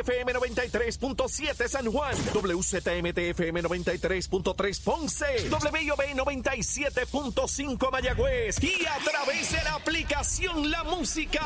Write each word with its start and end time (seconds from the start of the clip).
FM 0.00 0.34
93.7 0.34 1.68
San 1.68 1.90
Juan, 1.90 2.14
WZMT 2.34 3.18
FM 3.18 3.62
93.3 3.62 4.82
Ponce, 4.82 5.50
WIOB 5.50 6.02
97.5 6.14 7.90
Mayagüez 7.90 8.62
y 8.62 8.86
a 8.86 8.98
través 8.98 9.52
de 9.52 9.64
la 9.64 9.74
aplicación 9.74 10.70
La 10.70 10.84
Música. 10.84 11.40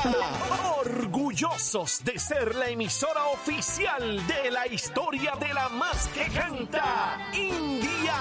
Orgullosos 0.78 2.02
de 2.04 2.18
ser 2.18 2.54
la 2.54 2.68
emisora 2.68 3.26
oficial 3.26 4.26
de 4.26 4.50
la 4.50 4.66
historia 4.66 5.34
de 5.40 5.54
la 5.54 5.68
más 5.68 6.08
que 6.08 6.26
canta, 6.26 7.30
India. 7.32 8.16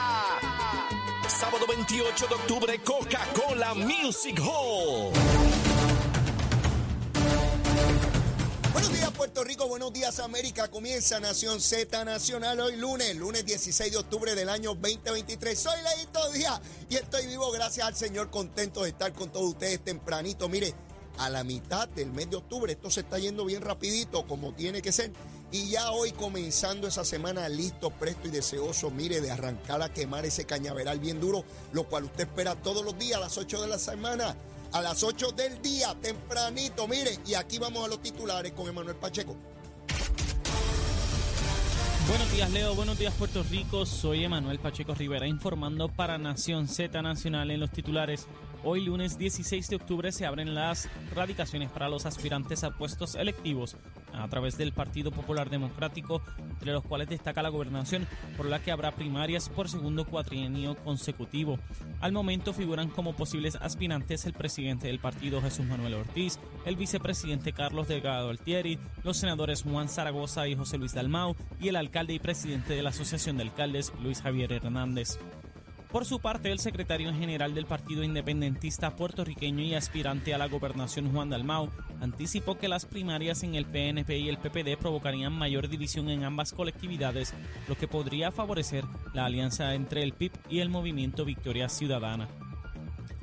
Sábado 1.28 1.66
28 1.68 2.28
de 2.28 2.36
octubre, 2.36 2.80
Coca-Cola 2.84 3.74
Music 3.74 4.40
Hall. 4.42 5.49
Buenos 8.80 8.98
días 8.98 9.12
Puerto 9.12 9.44
Rico, 9.44 9.68
buenos 9.68 9.92
días 9.92 10.20
América. 10.20 10.70
Comienza 10.70 11.20
Nación 11.20 11.60
Z 11.60 12.06
Nacional 12.06 12.62
hoy 12.62 12.78
lunes, 12.78 13.14
lunes 13.18 13.46
16 13.46 13.92
de 13.92 13.98
octubre 13.98 14.36
del 14.36 14.48
año 14.48 14.74
2023. 14.74 15.60
Soy 15.60 15.78
Leito 15.82 16.32
Díaz 16.32 16.62
y 16.90 16.96
estoy 16.96 17.28
vivo 17.28 17.52
gracias 17.52 17.86
al 17.86 17.96
Señor, 17.98 18.30
contento 18.30 18.84
de 18.84 18.92
estar 18.92 19.12
con 19.12 19.34
todos 19.34 19.50
ustedes 19.50 19.84
tempranito. 19.84 20.48
Mire, 20.48 20.74
a 21.18 21.30
la 21.30 21.44
mitad 21.44 21.90
del 21.90 22.14
mes 22.14 22.30
de 22.30 22.38
octubre, 22.38 22.72
esto 22.72 22.90
se 22.90 23.02
está 23.02 23.20
yendo 23.20 23.44
bien 23.44 23.62
rapidito 23.62 24.26
como 24.26 24.54
tiene 24.54 24.82
que 24.82 24.94
ser. 24.94 25.12
Y 25.52 25.72
ya 25.72 25.92
hoy 25.92 26.14
comenzando 26.14 26.88
esa 26.88 27.04
semana 27.04 27.50
listo, 27.50 27.90
presto 27.90 28.30
y 28.30 28.32
deseoso, 28.32 28.92
mire, 28.92 29.20
de 29.20 29.30
arrancar 29.30 29.82
a 29.82 29.92
quemar 29.92 30.26
ese 30.26 30.46
cañaveral 30.46 31.00
bien 31.00 31.20
duro, 31.20 31.44
lo 31.74 31.90
cual 31.90 32.06
usted 32.06 32.30
espera 32.30 32.56
todos 32.56 32.86
los 32.86 32.98
días 32.98 33.18
a 33.18 33.22
las 33.22 33.38
8 33.38 33.62
de 33.62 33.68
la 33.68 33.78
semana 33.78 34.38
a 34.72 34.82
las 34.82 35.04
8 35.04 35.32
del 35.32 35.62
día, 35.62 35.96
tempranito. 36.02 36.88
Mire, 36.88 37.18
y 37.26 37.34
aquí 37.34 37.58
vamos 37.60 37.84
a 37.84 37.88
los 37.88 38.02
titulares 38.02 38.52
con 38.54 38.68
Emanuel 38.68 38.96
Pacheco. 38.96 39.36
Buenos 42.08 42.32
días, 42.32 42.50
Leo. 42.52 42.74
Buenos 42.74 42.98
días, 42.98 43.14
Puerto 43.14 43.44
Rico. 43.44 43.86
Soy 43.86 44.24
Emanuel 44.24 44.58
Pacheco 44.58 44.96
Rivera 44.96 45.28
informando 45.28 45.90
para 45.90 46.18
Nación 46.18 46.68
Z 46.68 47.02
Nacional 47.04 47.52
en 47.52 47.60
los 47.60 47.70
titulares. 47.70 48.28
Hoy 48.62 48.82
lunes 48.82 49.18
16 49.18 49.70
de 49.70 49.76
octubre 49.78 50.12
se 50.12 50.26
abren 50.26 50.54
las 50.54 50.90
radicaciones 51.16 51.70
para 51.70 51.88
los 51.88 52.06
aspirantes 52.06 52.66
a 52.66 52.72
puestos 52.72 53.16
electivos 53.16 53.78
a 54.14 54.28
través 54.28 54.58
del 54.58 54.74
Partido 54.74 55.12
Popular 55.12 55.50
Democrático, 55.50 56.22
entre 56.38 56.74
los 56.74 56.84
cuales 56.84 57.08
destaca 57.08 57.42
la 57.42 57.50
gobernación, 57.50 58.06
por 58.36 58.48
la 58.48 58.60
que 58.60 58.72
habrá 58.72 58.92
primarias 58.92 59.48
por 59.48 59.70
segundo 59.70 60.06
cuatrienio 60.06 60.76
consecutivo. 60.76 61.58
Al 62.02 62.12
momento 62.12 62.52
figuran 62.52 62.90
como 62.90 63.14
posibles 63.14 63.56
aspirantes 63.56 64.26
el 64.26 64.34
presidente 64.34 64.88
del 64.88 65.00
partido 65.00 65.42
Jesús 65.42 65.66
Manuel 65.66 65.94
Ortiz, 65.94 66.38
el 66.66 66.76
vicepresidente 66.76 67.54
Carlos 67.54 67.88
Delgado 67.88 68.30
Altieri, 68.30 68.78
los 69.06 69.16
senadores 69.16 69.64
Juan 69.64 69.88
Zaragoza 69.88 70.50
y 70.50 70.56
José 70.56 70.78
Luis 70.78 70.94
Dalmau 70.94 71.36
y 71.62 71.70
el 71.70 71.78
alcalde 71.78 72.14
y 72.14 72.20
presidente 72.20 72.74
de 72.74 72.84
la 72.84 72.90
Asociación 72.90 73.38
de 73.38 73.44
Alcaldes 73.44 73.94
Luis 74.02 74.22
Javier 74.22 74.52
Hernández. 74.52 75.18
Por 75.92 76.06
su 76.06 76.20
parte, 76.20 76.52
el 76.52 76.60
secretario 76.60 77.12
general 77.12 77.56
del 77.56 77.66
Partido 77.66 78.04
Independentista 78.04 78.96
puertorriqueño 78.96 79.64
y 79.64 79.74
aspirante 79.74 80.36
a 80.36 80.38
la 80.38 80.48
gobernación 80.48 81.12
Juan 81.12 81.32
Dalmau 81.32 81.72
anticipó 82.00 82.60
que 82.60 82.68
las 82.68 82.86
primarias 82.86 83.42
en 83.42 83.56
el 83.56 83.66
PNP 83.66 84.20
y 84.20 84.30
el 84.30 84.38
PPD 84.38 84.78
provocarían 84.80 85.34
mayor 85.34 85.68
división 85.68 86.10
en 86.10 86.26
ambas 86.26 86.54
colectividades, 86.54 87.34
lo 87.68 87.76
que 87.76 87.88
podría 87.88 88.32
favorecer 88.32 88.84
la 89.16 89.26
alianza 89.26 89.74
entre 89.74 90.04
el 90.04 90.14
PIB 90.14 90.32
y 90.48 90.60
el 90.60 90.70
movimiento 90.70 91.26
Victoria 91.26 91.68
Ciudadana. 91.70 92.28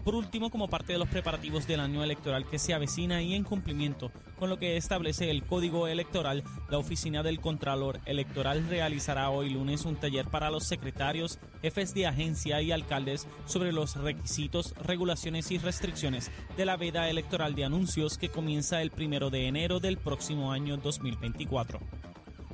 Por 0.07 0.15
último, 0.15 0.51
como 0.51 0.69
parte 0.69 0.93
de 0.93 1.01
los 1.01 1.09
preparativos 1.09 1.67
del 1.67 1.81
año 1.81 2.05
electoral 2.05 2.47
que 2.47 2.61
se 2.61 2.73
avecina 2.73 3.23
y 3.23 3.35
en 3.35 3.43
cumplimiento 3.43 4.13
con 4.39 4.49
lo 4.49 4.57
que 4.57 4.77
establece 4.77 5.33
el 5.33 5.43
Código 5.43 5.89
Electoral, 5.89 6.45
la 6.71 6.79
Oficina 6.79 7.25
del 7.25 7.41
Contralor 7.41 7.99
Electoral 8.07 8.69
realizará 8.69 9.31
hoy 9.31 9.51
lunes 9.51 9.85
un 9.85 9.97
taller 9.97 10.27
para 10.27 10.49
los 10.53 10.63
secretarios, 10.63 11.41
jefes 11.61 11.93
de 11.93 12.07
agencia 12.07 12.63
y 12.63 12.71
alcaldes 12.71 13.27
sobre 13.47 13.73
los 13.73 13.97
requisitos, 13.97 14.77
regulaciones 14.81 15.51
y 15.51 15.59
restricciones 15.59 16.31
de 16.57 16.67
la 16.67 16.77
veda 16.77 17.11
electoral 17.11 17.57
de 17.57 17.65
anuncios 17.65 18.17
que 18.17 18.29
comienza 18.29 18.83
el 18.83 18.93
primero 18.93 19.31
de 19.31 19.49
enero 19.49 19.81
del 19.81 19.97
próximo 19.97 20.53
año 20.53 20.77
2024. 20.77 21.81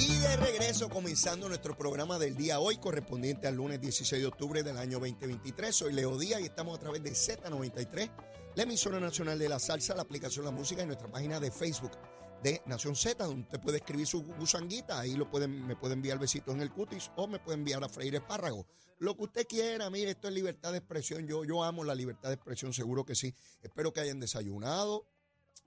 Y 0.00 0.16
de 0.16 0.34
regreso 0.38 0.88
comenzando 0.88 1.46
nuestro 1.46 1.76
programa 1.76 2.18
del 2.18 2.34
día 2.34 2.58
hoy 2.58 2.78
correspondiente 2.78 3.46
al 3.46 3.56
lunes 3.56 3.82
16 3.82 4.22
de 4.22 4.26
octubre 4.26 4.62
del 4.62 4.78
año 4.78 4.98
2023. 4.98 5.76
Soy 5.76 5.92
Leo 5.92 6.16
Díaz 6.16 6.40
y 6.40 6.44
estamos 6.44 6.78
a 6.78 6.80
través 6.80 7.02
de 7.02 7.10
Z93, 7.10 8.10
la 8.56 8.62
emisora 8.62 8.98
nacional 8.98 9.38
de 9.38 9.50
la 9.50 9.58
salsa, 9.58 9.94
la 9.94 10.00
aplicación 10.00 10.46
La 10.46 10.52
Música 10.52 10.82
y 10.82 10.86
nuestra 10.86 11.08
página 11.08 11.38
de 11.38 11.50
Facebook 11.50 11.92
de 12.42 12.62
Nación 12.64 12.96
Z, 12.96 13.22
donde 13.22 13.42
usted 13.42 13.60
puede 13.60 13.76
escribir 13.76 14.06
su 14.06 14.22
gusanguita, 14.22 14.98
ahí 14.98 15.16
lo 15.16 15.30
pueden, 15.30 15.66
me 15.66 15.76
puede 15.76 15.92
enviar 15.92 16.18
besitos 16.18 16.54
en 16.54 16.62
el 16.62 16.72
cutis 16.72 17.10
o 17.16 17.28
me 17.28 17.38
puede 17.38 17.58
enviar 17.58 17.84
a 17.84 17.88
freír 17.90 18.14
espárragos. 18.14 18.64
Lo 19.00 19.14
que 19.18 19.24
usted 19.24 19.46
quiera, 19.46 19.90
mire, 19.90 20.12
esto 20.12 20.28
es 20.28 20.34
libertad 20.34 20.72
de 20.72 20.78
expresión. 20.78 21.26
Yo, 21.26 21.44
yo 21.44 21.62
amo 21.62 21.84
la 21.84 21.94
libertad 21.94 22.30
de 22.30 22.36
expresión, 22.36 22.72
seguro 22.72 23.04
que 23.04 23.14
sí. 23.14 23.34
Espero 23.62 23.92
que 23.92 24.00
hayan 24.00 24.18
desayunado, 24.18 25.06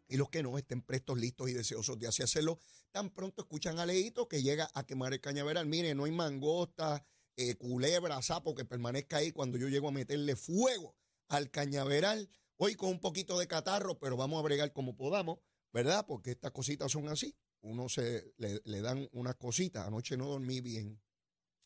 y 0.07 0.17
los 0.17 0.29
que 0.29 0.43
no 0.43 0.57
estén 0.57 0.81
prestos, 0.81 1.19
listos 1.19 1.49
y 1.49 1.53
deseosos 1.53 1.97
de 1.99 2.07
así 2.07 2.23
hacerlo, 2.23 2.59
tan 2.91 3.09
pronto 3.09 3.41
escuchan 3.41 3.79
a 3.79 3.85
Leito 3.85 4.27
que 4.27 4.43
llega 4.43 4.69
a 4.73 4.85
quemar 4.85 5.13
el 5.13 5.21
cañaveral. 5.21 5.65
Mire, 5.65 5.95
no 5.95 6.05
hay 6.05 6.11
mangosta, 6.11 7.05
eh, 7.35 7.55
culebra, 7.55 8.21
sapo 8.21 8.53
que 8.53 8.65
permanezca 8.65 9.17
ahí 9.17 9.31
cuando 9.31 9.57
yo 9.57 9.67
llego 9.67 9.87
a 9.87 9.91
meterle 9.91 10.35
fuego 10.35 10.95
al 11.29 11.49
cañaveral. 11.49 12.29
Hoy 12.57 12.75
con 12.75 12.89
un 12.89 12.99
poquito 12.99 13.39
de 13.39 13.47
catarro, 13.47 13.97
pero 13.99 14.15
vamos 14.15 14.39
a 14.39 14.43
bregar 14.43 14.71
como 14.73 14.95
podamos, 14.95 15.39
¿verdad? 15.71 16.05
Porque 16.05 16.31
estas 16.31 16.51
cositas 16.51 16.91
son 16.91 17.07
así. 17.09 17.35
Uno 17.61 17.89
se 17.89 18.33
le, 18.37 18.61
le 18.65 18.81
dan 18.81 19.09
unas 19.13 19.35
cositas. 19.35 19.87
Anoche 19.87 20.17
no 20.17 20.27
dormí 20.27 20.61
bien. 20.61 21.01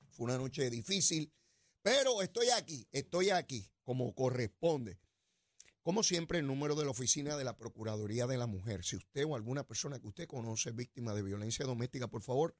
Fue 0.09 0.25
una 0.25 0.37
noche 0.37 0.69
difícil. 0.69 1.33
Pero 1.81 2.21
estoy 2.21 2.49
aquí, 2.49 2.87
estoy 2.91 3.29
aquí, 3.29 3.69
como 3.83 4.13
corresponde. 4.13 4.99
Como 5.87 6.03
siempre, 6.03 6.39
el 6.39 6.47
número 6.47 6.75
de 6.75 6.83
la 6.83 6.91
oficina 6.91 7.37
de 7.37 7.45
la 7.45 7.55
Procuraduría 7.55 8.27
de 8.27 8.37
la 8.37 8.45
Mujer. 8.45 8.83
Si 8.83 8.97
usted 8.97 9.23
o 9.23 9.37
alguna 9.37 9.65
persona 9.65 10.01
que 10.01 10.07
usted 10.07 10.27
conoce 10.27 10.73
víctima 10.73 11.13
de 11.13 11.21
violencia 11.21 11.65
doméstica, 11.65 12.09
por 12.09 12.21
favor, 12.21 12.57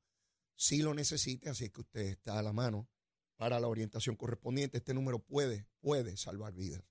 sí 0.57 0.83
lo 0.83 0.93
necesite, 0.93 1.51
así 1.51 1.71
que 1.71 1.83
usted 1.83 2.07
está 2.07 2.41
a 2.41 2.43
la 2.43 2.53
mano 2.53 2.89
para 3.37 3.61
la 3.61 3.69
orientación 3.69 4.17
correspondiente. 4.17 4.79
Este 4.79 4.95
número 4.95 5.19
puede, 5.19 5.67
puede 5.81 6.17
salvar 6.17 6.55
vidas. 6.55 6.83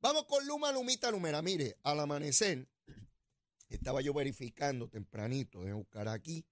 Vamos 0.00 0.24
con 0.24 0.46
Luma, 0.46 0.72
Lumita, 0.72 1.10
Lumera. 1.10 1.42
Mire, 1.42 1.78
al 1.82 2.00
amanecer, 2.00 2.68
estaba 3.68 4.00
yo 4.00 4.12
verificando 4.12 4.88
tempranito, 4.88 5.62
de 5.62 5.72
buscar 5.72 6.08
aquí, 6.08 6.44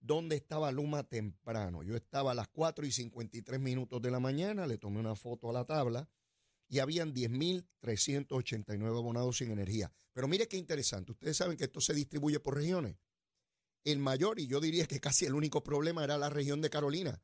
dónde 0.00 0.36
estaba 0.36 0.72
Luma 0.72 1.04
temprano. 1.04 1.82
Yo 1.82 1.94
estaba 1.94 2.32
a 2.32 2.34
las 2.34 2.48
4 2.48 2.86
y 2.86 2.92
53 2.92 3.60
minutos 3.60 4.02
de 4.02 4.10
la 4.10 4.20
mañana, 4.20 4.66
le 4.66 4.78
tomé 4.78 5.00
una 5.00 5.14
foto 5.14 5.50
a 5.50 5.52
la 5.52 5.64
tabla 5.64 6.08
y 6.68 6.78
habían 6.78 7.14
10.389 7.14 8.86
abonados 8.86 9.38
sin 9.38 9.50
energía. 9.50 9.92
Pero 10.12 10.28
mire 10.28 10.48
qué 10.48 10.56
interesante, 10.56 11.12
ustedes 11.12 11.36
saben 11.36 11.56
que 11.56 11.64
esto 11.64 11.80
se 11.80 11.94
distribuye 11.94 12.40
por 12.40 12.56
regiones. 12.56 12.96
El 13.84 13.98
mayor, 13.98 14.38
y 14.38 14.46
yo 14.46 14.60
diría 14.60 14.86
que 14.86 15.00
casi 15.00 15.24
el 15.24 15.34
único 15.34 15.62
problema 15.64 16.04
era 16.04 16.18
la 16.18 16.28
región 16.28 16.60
de 16.60 16.70
Carolina 16.70 17.22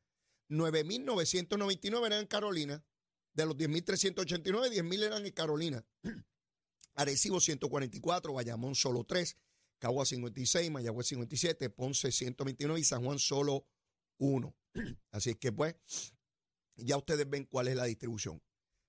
9.999 0.48 2.06
eran 2.06 2.20
en 2.20 2.26
Carolina. 2.26 2.84
De 3.32 3.44
los 3.44 3.56
10.389, 3.56 4.70
10.000 4.70 5.02
eran 5.02 5.26
en 5.26 5.32
Carolina. 5.32 5.84
Arecibo 6.94 7.40
144, 7.40 8.32
Bayamón 8.32 8.74
solo 8.74 9.04
3, 9.04 9.36
Cagua 9.78 10.06
56, 10.06 10.70
Mayagüez 10.70 11.08
57, 11.08 11.68
Ponce 11.70 12.10
129 12.10 12.80
y 12.80 12.84
San 12.84 13.04
Juan 13.04 13.18
solo 13.18 13.66
1. 14.18 14.56
Así 15.10 15.34
que 15.34 15.52
pues, 15.52 15.76
ya 16.76 16.96
ustedes 16.96 17.28
ven 17.28 17.44
cuál 17.44 17.68
es 17.68 17.76
la 17.76 17.84
distribución. 17.84 18.42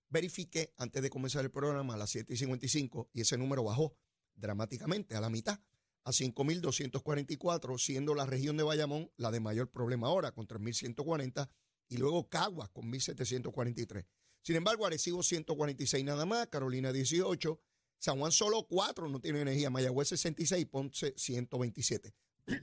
Verifiqué 0.09 0.74
antes 0.77 1.01
de 1.01 1.09
comenzar 1.09 1.44
el 1.44 1.51
programa 1.51 1.95
a 1.95 1.98
las 1.98 2.12
7 2.12 2.33
y 2.33 2.38
55 2.38 3.09
y 3.13 3.21
ese 3.21 3.38
número 3.38 3.63
bajó 3.63 3.98
dramáticamente 4.36 5.15
a 5.15 5.21
la 5.21 5.30
mitad 5.30 5.59
a 6.07 6.12
5.244, 6.12 7.77
siendo 7.77 8.15
la 8.15 8.25
región 8.25 8.56
de 8.56 8.63
Bayamón 8.63 9.12
la 9.18 9.30
de 9.30 9.42
mayor 9.42 9.69
problema 9.69 10.07
ahora, 10.07 10.31
con 10.31 10.48
3.140, 10.48 11.50
y 11.89 11.98
luego 11.98 12.30
Caguas 12.30 12.69
con 12.69 12.89
1.743. 12.89 14.07
Sin 14.42 14.56
embargo, 14.56 14.86
Arecibo 14.86 15.21
146 15.21 16.06
nada 16.06 16.25
más, 16.25 16.48
Carolina 16.48 16.94
18, 16.94 17.59
San 18.00 18.19
Juan 18.19 18.31
solo 18.31 18.65
4 18.69 19.09
no 19.09 19.19
tiene 19.19 19.42
energía, 19.42 19.69
Mayagüez 19.69 20.07
66 20.07 20.65
Ponce 20.68 21.13
127. 21.18 22.13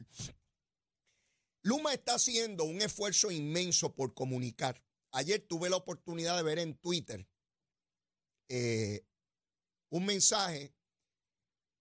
Luma 1.63 1.93
está 1.93 2.15
haciendo 2.15 2.65
un 2.65 2.81
esfuerzo 2.81 3.31
inmenso 3.31 3.95
por 3.95 4.15
comunicar. 4.15 4.83
Ayer 5.13 5.47
tuve 5.47 5.69
la 5.69 5.77
oportunidad 5.77 6.35
de 6.39 6.43
ver 6.43 6.59
en 6.61 6.79
Twitter 6.79 7.29
eh, 8.49 9.05
un 9.91 10.07
mensaje 10.07 10.74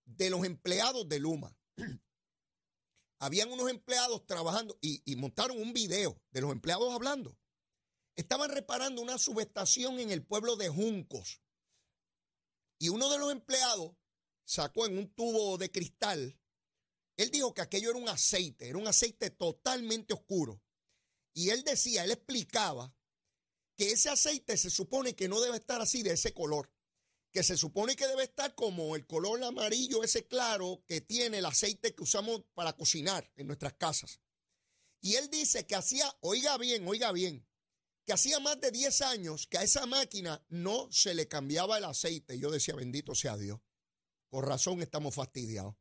de 0.05 0.29
los 0.29 0.45
empleados 0.45 1.07
de 1.07 1.19
Luma. 1.19 1.55
Habían 3.19 3.51
unos 3.51 3.69
empleados 3.69 4.25
trabajando 4.25 4.77
y, 4.81 5.01
montaron 5.15 5.61
un 5.61 5.73
video 5.73 6.21
de 6.31 6.41
los 6.41 6.51
empleados 6.51 6.93
hablando. 6.93 7.37
Estaban 8.15 8.51
reparando 8.51 9.01
una 9.01 9.17
subestación 9.17 9.99
en 9.99 10.11
el 10.11 10.25
pueblo 10.25 10.55
de 10.55 10.69
Juncos. 10.69 11.41
Y 12.79 12.89
uno 12.89 13.09
de 13.09 13.17
los 13.17 13.31
empleados 13.31 13.95
sacó 14.43 14.85
en 14.85 14.97
un 14.97 15.13
tubo 15.13 15.57
de 15.57 15.71
cristal, 15.71 16.37
él 17.15 17.31
dijo 17.31 17.53
que 17.53 17.61
aquello 17.61 17.91
era 17.91 17.99
un 17.99 18.09
aceite, 18.09 18.67
era 18.67 18.77
un 18.77 18.87
aceite 18.87 19.29
totalmente 19.29 20.13
oscuro. 20.13 20.61
Y 21.33 21.49
él 21.49 21.63
decía, 21.63 22.03
él 22.03 22.11
explicaba 22.11 22.93
que 23.75 23.91
ese 23.91 24.09
aceite 24.09 24.57
se 24.57 24.69
supone 24.69 25.15
que 25.15 25.27
no 25.27 25.39
debe 25.41 25.57
estar 25.57 25.81
así 25.81 26.03
de 26.03 26.11
ese 26.11 26.33
color 26.33 26.71
que 27.33 27.43
se 27.43 27.57
supone 27.57 27.95
que 27.95 28.07
debe 28.07 28.23
estar 28.23 28.53
como 28.53 28.95
el 28.95 29.07
color 29.07 29.43
amarillo 29.43 30.03
ese 30.03 30.27
claro 30.27 30.83
que 30.87 31.01
tiene 31.01 31.39
el 31.39 31.45
aceite 31.45 31.95
que 31.95 32.03
usamos 32.03 32.43
para 32.53 32.73
cocinar 32.73 33.29
en 33.35 33.47
nuestras 33.47 33.73
casas. 33.73 34.21
Y 35.01 35.15
él 35.15 35.29
dice 35.31 35.65
que 35.65 35.75
hacía, 35.75 36.15
oiga 36.21 36.57
bien, 36.57 36.87
oiga 36.87 37.11
bien, 37.11 37.45
que 38.05 38.13
hacía 38.13 38.39
más 38.39 38.61
de 38.61 38.69
10 38.69 39.01
años 39.01 39.47
que 39.47 39.57
a 39.57 39.63
esa 39.63 39.87
máquina 39.87 40.45
no 40.49 40.91
se 40.91 41.15
le 41.15 41.27
cambiaba 41.27 41.79
el 41.79 41.85
aceite. 41.85 42.37
Yo 42.37 42.51
decía, 42.51 42.75
bendito 42.75 43.15
sea 43.15 43.35
Dios. 43.35 43.59
Por 44.29 44.47
razón 44.47 44.81
estamos 44.83 45.15
fastidiados. 45.15 45.75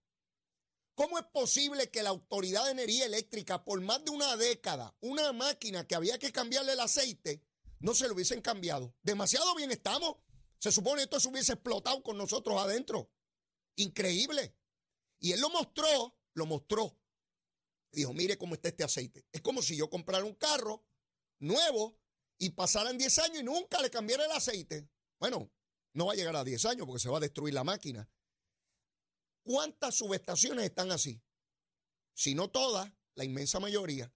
¿Cómo 0.95 1.19
es 1.19 1.25
posible 1.27 1.91
que 1.91 2.03
la 2.03 2.11
Autoridad 2.11 2.65
de 2.65 2.73
Energía 2.73 3.07
Eléctrica, 3.07 3.65
por 3.65 3.81
más 3.83 4.05
de 4.05 4.11
una 4.11 4.37
década, 4.37 4.97
una 5.01 5.33
máquina 5.33 5.87
que 5.87 5.95
había 5.95 6.19
que 6.19 6.33
cambiarle 6.33 6.73
el 6.73 6.81
aceite, 6.81 7.43
no 7.79 7.95
se 7.95 8.09
lo 8.09 8.15
hubiesen 8.15 8.41
cambiado? 8.41 8.95
Demasiado 9.03 9.55
bien 9.55 9.71
estamos. 9.71 10.17
Se 10.63 10.71
supone 10.71 11.03
esto 11.03 11.19
se 11.19 11.29
hubiese 11.29 11.55
explotado 11.55 12.05
con 12.05 12.17
nosotros 12.17 12.57
adentro. 12.63 13.11
Increíble. 13.75 14.55
Y 15.19 15.33
él 15.33 15.41
lo 15.41 15.51
mostró, 15.51 16.17
lo 16.35 16.47
mostró. 16.47 16.97
Dijo, 17.91 18.13
mire 18.13 18.39
cómo 18.39 18.55
está 18.55 18.69
este 18.69 18.85
aceite. 18.85 19.27
Es 19.33 19.41
como 19.41 19.61
si 19.61 19.77
yo 19.77 19.91
comprara 19.91 20.25
un 20.25 20.37
carro 20.37 20.87
nuevo 21.41 21.99
y 22.39 22.51
pasaran 22.51 22.97
10 22.97 23.19
años 23.19 23.41
y 23.41 23.43
nunca 23.43 23.83
le 23.83 23.91
cambiara 23.91 24.25
el 24.25 24.31
aceite. 24.31 24.89
Bueno, 25.19 25.51
no 25.95 26.07
va 26.07 26.13
a 26.13 26.17
llegar 26.17 26.37
a 26.37 26.45
10 26.45 26.65
años 26.67 26.87
porque 26.87 27.03
se 27.03 27.09
va 27.09 27.17
a 27.17 27.23
destruir 27.23 27.55
la 27.55 27.65
máquina. 27.65 28.09
¿Cuántas 29.43 29.97
subestaciones 29.97 30.65
están 30.65 30.93
así? 30.93 31.21
Si 32.15 32.37
no 32.37 32.51
todas, 32.51 32.89
la 33.17 33.25
inmensa 33.25 33.59
mayoría. 33.59 34.15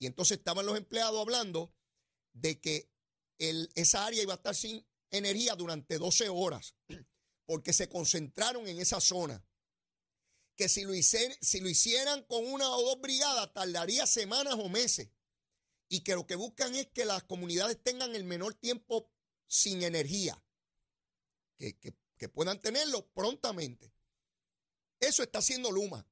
Y 0.00 0.06
entonces 0.06 0.38
estaban 0.38 0.66
los 0.66 0.76
empleados 0.76 1.20
hablando 1.20 1.72
de 2.32 2.60
que 2.60 2.90
el, 3.38 3.70
esa 3.76 4.04
área 4.04 4.24
iba 4.24 4.32
a 4.32 4.36
estar 4.36 4.56
sin 4.56 4.84
energía 5.10 5.54
durante 5.54 5.98
12 5.98 6.28
horas, 6.28 6.74
porque 7.44 7.72
se 7.72 7.88
concentraron 7.88 8.66
en 8.68 8.80
esa 8.80 9.00
zona. 9.00 9.44
Que 10.56 10.68
si 10.68 10.84
lo, 10.84 10.94
hicieran, 10.94 11.36
si 11.42 11.60
lo 11.60 11.68
hicieran 11.68 12.22
con 12.24 12.44
una 12.46 12.68
o 12.70 12.82
dos 12.82 13.00
brigadas, 13.00 13.52
tardaría 13.52 14.06
semanas 14.06 14.54
o 14.54 14.68
meses. 14.68 15.10
Y 15.88 16.00
que 16.00 16.14
lo 16.14 16.26
que 16.26 16.34
buscan 16.34 16.74
es 16.74 16.88
que 16.88 17.04
las 17.04 17.24
comunidades 17.24 17.82
tengan 17.82 18.14
el 18.14 18.24
menor 18.24 18.54
tiempo 18.54 19.10
sin 19.46 19.82
energía, 19.82 20.42
que, 21.56 21.78
que, 21.78 21.94
que 22.16 22.28
puedan 22.28 22.60
tenerlo 22.60 23.06
prontamente. 23.12 23.92
Eso 24.98 25.22
está 25.22 25.38
haciendo 25.38 25.70
Luma. 25.70 26.08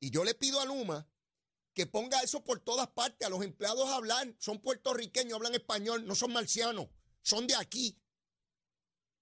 Y 0.00 0.10
yo 0.10 0.24
le 0.24 0.34
pido 0.34 0.60
a 0.60 0.64
Luma 0.64 1.08
que 1.72 1.86
ponga 1.86 2.20
eso 2.22 2.42
por 2.42 2.58
todas 2.58 2.88
partes. 2.88 3.24
A 3.26 3.30
los 3.30 3.44
empleados 3.44 3.88
hablar, 3.88 4.34
son 4.38 4.60
puertorriqueños, 4.60 5.34
hablan 5.34 5.54
español, 5.54 6.04
no 6.06 6.16
son 6.16 6.32
marcianos, 6.32 6.88
son 7.22 7.46
de 7.46 7.54
aquí 7.54 7.96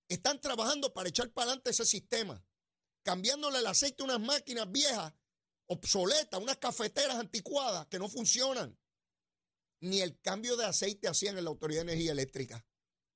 están 0.08 0.40
trabajando 0.40 0.92
para 0.92 1.08
echar 1.08 1.30
para 1.30 1.46
adelante 1.46 1.70
ese 1.70 1.84
sistema, 1.84 2.44
cambiándole 3.02 3.58
el 3.58 3.66
aceite 3.66 4.02
a 4.02 4.06
unas 4.06 4.20
máquinas 4.20 4.70
viejas, 4.70 5.12
obsoletas, 5.66 6.40
unas 6.40 6.58
cafeteras 6.58 7.16
anticuadas 7.16 7.86
que 7.86 7.98
no 7.98 8.08
funcionan. 8.08 8.78
Ni 9.80 10.00
el 10.00 10.18
cambio 10.20 10.56
de 10.56 10.64
aceite 10.64 11.08
hacían 11.08 11.36
en 11.38 11.44
la 11.44 11.50
Autoridad 11.50 11.84
de 11.84 11.92
Energía 11.92 12.12
Eléctrica. 12.12 12.64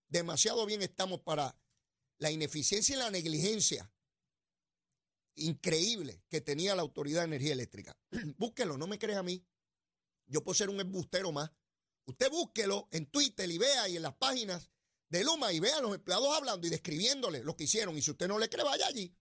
Demasiado 0.08 0.66
bien 0.66 0.82
estamos 0.82 1.20
para 1.20 1.56
la 2.18 2.30
ineficiencia 2.30 2.94
y 2.94 2.98
la 2.98 3.10
negligencia 3.10 3.90
increíble 5.36 6.22
que 6.28 6.40
tenía 6.40 6.74
la 6.74 6.82
Autoridad 6.82 7.20
de 7.20 7.26
Energía 7.26 7.52
Eléctrica. 7.52 7.96
búsquelo, 8.36 8.76
no 8.76 8.86
me 8.86 8.98
crea 8.98 9.20
a 9.20 9.22
mí. 9.22 9.44
Yo 10.26 10.44
puedo 10.44 10.54
ser 10.54 10.70
un 10.70 10.80
embustero 10.80 11.32
más. 11.32 11.50
Usted 12.04 12.30
búsquelo 12.30 12.88
en 12.90 13.06
Twitter 13.06 13.50
y 13.50 13.58
vea 13.58 13.88
y 13.88 13.96
en 13.96 14.02
las 14.02 14.14
páginas 14.16 14.70
de 15.10 15.24
Luma 15.24 15.52
y 15.52 15.60
vean 15.60 15.80
a 15.80 15.82
los 15.82 15.94
empleados 15.94 16.34
hablando 16.34 16.66
y 16.66 16.70
describiéndole 16.70 17.42
lo 17.42 17.56
que 17.56 17.64
hicieron. 17.64 17.98
Y 17.98 18.02
si 18.02 18.12
usted 18.12 18.28
no 18.28 18.38
le 18.38 18.48
cree, 18.48 18.64
vaya 18.64 18.86
allí. 18.86 19.12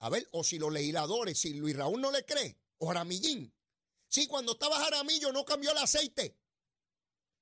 A 0.00 0.10
ver, 0.10 0.28
o 0.32 0.44
si 0.44 0.58
los 0.58 0.72
legisladores, 0.72 1.38
si 1.40 1.54
Luis 1.54 1.74
Raúl 1.74 2.00
no 2.00 2.12
le 2.12 2.24
cree, 2.24 2.56
o 2.76 2.86
Jaramillín. 2.86 3.52
Sí, 4.06 4.26
cuando 4.26 4.52
estaba 4.52 4.78
Jaramillo 4.78 5.32
no 5.32 5.44
cambió 5.44 5.72
el 5.72 5.78
aceite. 5.78 6.38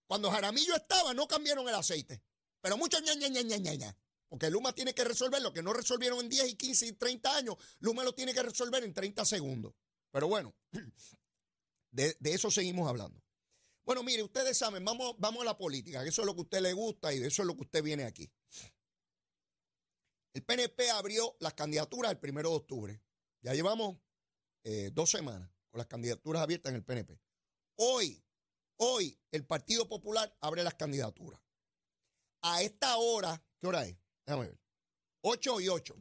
Cuando 0.07 0.31
Jaramillo 0.31 0.77
estaba, 0.77 1.13
no 1.13 1.27
cambiaron 1.27 1.69
el 1.69 1.75
aceite. 1.75 2.23
Pero 2.61 2.77
mucho 2.77 2.99
ña, 3.01 3.15
ña, 3.15 3.29
ña, 3.29 3.43
ña, 3.43 3.75
ña, 3.75 3.97
Porque 4.29 4.49
Luma 4.49 4.73
tiene 4.73 4.95
que 4.95 5.05
resolver 5.05 5.43
lo 5.43 5.53
que 5.53 5.63
no 5.63 5.73
resolvieron 5.73 6.21
en 6.21 6.29
10 6.29 6.53
y 6.53 6.55
15 6.55 6.87
y 6.87 6.93
30 6.93 7.37
años. 7.37 7.57
Luma 7.81 8.05
lo 8.05 8.15
tiene 8.15 8.33
que 8.33 8.43
resolver 8.43 8.83
en 8.85 8.95
30 8.95 9.25
segundos. 9.25 9.75
Pero 10.13 10.29
bueno, 10.29 10.55
de, 11.91 12.17
de 12.19 12.33
eso 12.33 12.51
seguimos 12.51 12.89
hablando. 12.89 13.26
Bueno, 13.87 14.03
mire, 14.03 14.25
ustedes 14.25 14.59
saben, 14.59 14.85
vamos, 14.85 15.15
vamos 15.17 15.43
a 15.43 15.45
la 15.45 15.57
política, 15.57 16.03
que 16.03 16.09
eso 16.09 16.23
es 16.23 16.27
lo 16.27 16.35
que 16.35 16.41
a 16.41 16.43
usted 16.43 16.61
le 16.61 16.73
gusta 16.73 17.15
y 17.15 17.21
de 17.21 17.29
eso 17.29 17.43
es 17.43 17.47
lo 17.47 17.55
que 17.55 17.63
usted 17.63 17.85
viene 17.85 18.03
aquí. 18.03 18.29
El 20.35 20.43
PNP 20.43 20.91
abrió 20.91 21.37
las 21.39 21.55
candidaturas 21.55 22.11
el 22.11 22.19
primero 22.19 22.51
de 22.51 22.57
octubre. 22.57 23.01
Ya 23.43 23.55
llevamos 23.55 23.97
eh, 24.65 24.91
dos 24.93 25.09
semanas 25.09 25.49
con 25.71 25.79
las 25.79 25.87
candidaturas 25.87 26.43
abiertas 26.43 26.71
en 26.71 26.77
el 26.77 26.85
PNP. 26.85 27.21
Hoy, 27.77 28.21
hoy, 28.79 29.17
el 29.31 29.47
Partido 29.47 29.89
Popular 29.89 30.37
abre 30.41 30.65
las 30.65 30.75
candidaturas. 30.75 31.41
A 32.43 32.63
esta 32.63 32.97
hora, 32.97 33.41
¿qué 33.61 33.69
hora 33.69 33.87
es? 33.87 33.97
Déjame 34.27 34.49
ver. 34.49 34.61
8 35.21 35.61
y 35.61 35.69
8. 35.69 35.97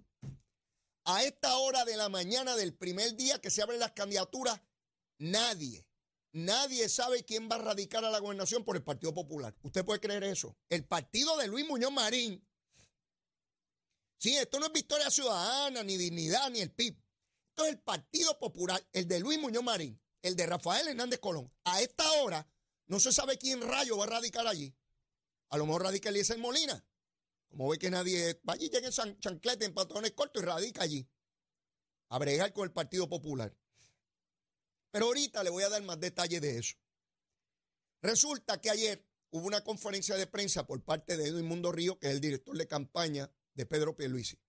A 1.05 1.23
esta 1.23 1.55
hora 1.57 1.85
de 1.85 1.97
la 1.97 2.09
mañana 2.09 2.55
del 2.55 2.73
primer 2.73 3.15
día 3.15 3.39
que 3.39 3.51
se 3.51 3.61
abren 3.61 3.79
las 3.79 3.91
candidaturas, 3.91 4.59
nadie, 5.19 5.84
Nadie 6.35 6.89
sabe 6.89 7.23
quién 7.23 7.47
va 7.49 7.55
a 7.55 7.59
radicar 7.59 8.03
a 8.03 8.11
la 8.11 8.19
gobernación 8.19 8.65
por 8.65 8.75
el 8.75 8.83
Partido 8.83 9.13
Popular. 9.13 9.55
¿Usted 9.61 9.85
puede 9.85 10.01
creer 10.01 10.25
eso? 10.25 10.57
El 10.67 10.83
partido 10.83 11.37
de 11.37 11.47
Luis 11.47 11.65
Muñoz 11.65 11.93
Marín. 11.93 12.45
Sí, 14.17 14.35
esto 14.35 14.59
no 14.59 14.65
es 14.65 14.73
Victoria 14.73 15.09
Ciudadana, 15.09 15.81
ni 15.81 15.95
Dignidad, 15.95 16.49
ni 16.49 16.59
el 16.59 16.73
PIB. 16.73 17.01
Esto 17.51 17.63
es 17.63 17.71
el 17.71 17.79
Partido 17.79 18.37
Popular, 18.37 18.85
el 18.91 19.07
de 19.07 19.21
Luis 19.21 19.39
Muñoz 19.39 19.63
Marín, 19.63 19.97
el 20.23 20.35
de 20.35 20.45
Rafael 20.45 20.89
Hernández 20.89 21.21
Colón. 21.21 21.49
A 21.63 21.81
esta 21.81 22.03
hora 22.21 22.45
no 22.87 22.99
se 22.99 23.13
sabe 23.13 23.37
quién 23.37 23.61
rayo 23.61 23.97
va 23.97 24.03
a 24.03 24.07
radicar 24.07 24.45
allí. 24.45 24.75
A 25.51 25.57
lo 25.57 25.65
mejor 25.65 25.83
radica 25.83 26.09
Eliezer 26.09 26.37
Molina. 26.37 26.85
Como 27.47 27.69
ve 27.69 27.77
que 27.77 27.89
nadie 27.89 28.41
va 28.47 28.55
allí, 28.55 28.69
llega 28.69 28.89
en 28.89 29.19
chanclete, 29.21 29.63
en 29.63 29.73
pantalones 29.73 30.11
cortos 30.11 30.43
y 30.43 30.45
radica 30.45 30.83
allí. 30.83 31.07
A 32.09 32.19
bregar 32.19 32.51
con 32.51 32.65
el 32.65 32.73
Partido 32.73 33.07
Popular. 33.07 33.55
Pero 34.95 35.07
ahorita 35.07 35.43
le 35.43 35.49
voy 35.49 35.61
a 35.61 35.67
dar 35.67 35.83
más 35.83 35.99
detalles 35.99 36.39
de 36.39 36.57
eso. 36.57 36.77
Resulta 38.01 38.61
que 38.61 38.69
ayer 38.69 39.05
hubo 39.31 39.45
una 39.45 39.61
conferencia 39.61 40.15
de 40.15 40.25
prensa 40.25 40.65
por 40.65 40.85
parte 40.85 41.17
de 41.17 41.27
Edwin 41.27 41.47
Mundo 41.47 41.73
Río, 41.73 41.99
que 41.99 42.07
es 42.07 42.13
el 42.13 42.21
director 42.21 42.57
de 42.57 42.65
campaña 42.65 43.29
de 43.55 43.65
Pedro 43.65 43.93
Pierluisi. 43.97 44.39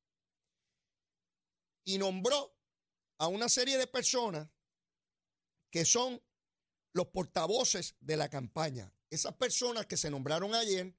Y 1.83 1.99
nombró 1.99 2.57
a 3.19 3.26
una 3.26 3.49
serie 3.49 3.76
de 3.76 3.88
personas 3.88 4.49
que 5.69 5.85
son 5.85 6.23
los 6.93 7.09
portavoces 7.09 7.97
de 7.99 8.17
la 8.17 8.31
campaña. 8.31 8.95
Esas 9.11 9.35
personas 9.35 9.87
que 9.87 9.97
se 9.97 10.11
nombraron 10.11 10.55
ayer 10.55 10.97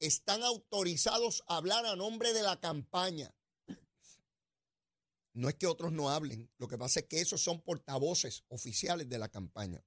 están 0.00 0.42
autorizados 0.42 1.44
a 1.46 1.58
hablar 1.58 1.86
a 1.86 1.94
nombre 1.94 2.32
de 2.32 2.42
la 2.42 2.58
campaña. 2.58 3.32
No 5.36 5.50
es 5.50 5.56
que 5.56 5.66
otros 5.66 5.92
no 5.92 6.08
hablen, 6.08 6.50
lo 6.56 6.66
que 6.66 6.78
pasa 6.78 7.00
es 7.00 7.06
que 7.08 7.20
esos 7.20 7.42
son 7.42 7.60
portavoces 7.60 8.44
oficiales 8.48 9.06
de 9.06 9.18
la 9.18 9.28
campaña. 9.28 9.84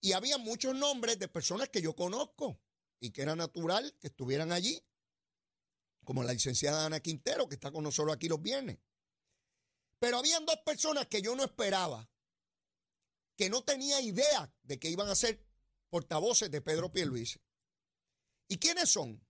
Y 0.00 0.12
había 0.12 0.38
muchos 0.38 0.74
nombres 0.74 1.18
de 1.18 1.28
personas 1.28 1.68
que 1.68 1.82
yo 1.82 1.94
conozco 1.94 2.58
y 2.98 3.10
que 3.10 3.20
era 3.20 3.36
natural 3.36 3.94
que 4.00 4.06
estuvieran 4.06 4.52
allí, 4.52 4.82
como 6.02 6.24
la 6.24 6.32
licenciada 6.32 6.86
Ana 6.86 7.00
Quintero, 7.00 7.46
que 7.46 7.56
está 7.56 7.70
con 7.70 7.84
nosotros 7.84 8.16
aquí 8.16 8.26
los 8.26 8.40
viernes. 8.40 8.78
Pero 9.98 10.16
habían 10.16 10.46
dos 10.46 10.60
personas 10.64 11.06
que 11.06 11.20
yo 11.20 11.36
no 11.36 11.44
esperaba, 11.44 12.10
que 13.36 13.50
no 13.50 13.64
tenía 13.64 14.00
idea 14.00 14.50
de 14.62 14.78
que 14.78 14.88
iban 14.88 15.10
a 15.10 15.14
ser 15.14 15.44
portavoces 15.90 16.50
de 16.50 16.62
Pedro 16.62 16.90
Pierluisi. 16.90 17.38
¿Y 18.48 18.56
quiénes 18.56 18.88
son? 18.88 19.22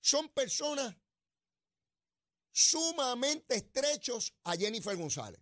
Son 0.00 0.28
personas 0.28 0.94
sumamente 2.54 3.56
estrechos 3.56 4.32
a 4.44 4.56
Jennifer 4.56 4.96
González. 4.96 5.40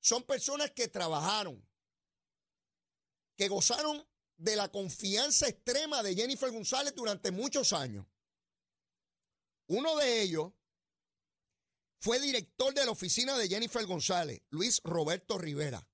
Son 0.00 0.22
personas 0.24 0.72
que 0.72 0.88
trabajaron, 0.88 1.66
que 3.34 3.48
gozaron 3.48 4.06
de 4.36 4.54
la 4.54 4.70
confianza 4.70 5.48
extrema 5.48 6.02
de 6.02 6.14
Jennifer 6.14 6.50
González 6.50 6.94
durante 6.94 7.30
muchos 7.30 7.72
años. 7.72 8.06
Uno 9.68 9.96
de 9.96 10.20
ellos 10.20 10.52
fue 11.98 12.20
director 12.20 12.74
de 12.74 12.84
la 12.84 12.90
oficina 12.90 13.38
de 13.38 13.48
Jennifer 13.48 13.86
González, 13.86 14.42
Luis 14.50 14.82
Roberto 14.84 15.38
Rivera. 15.38 15.88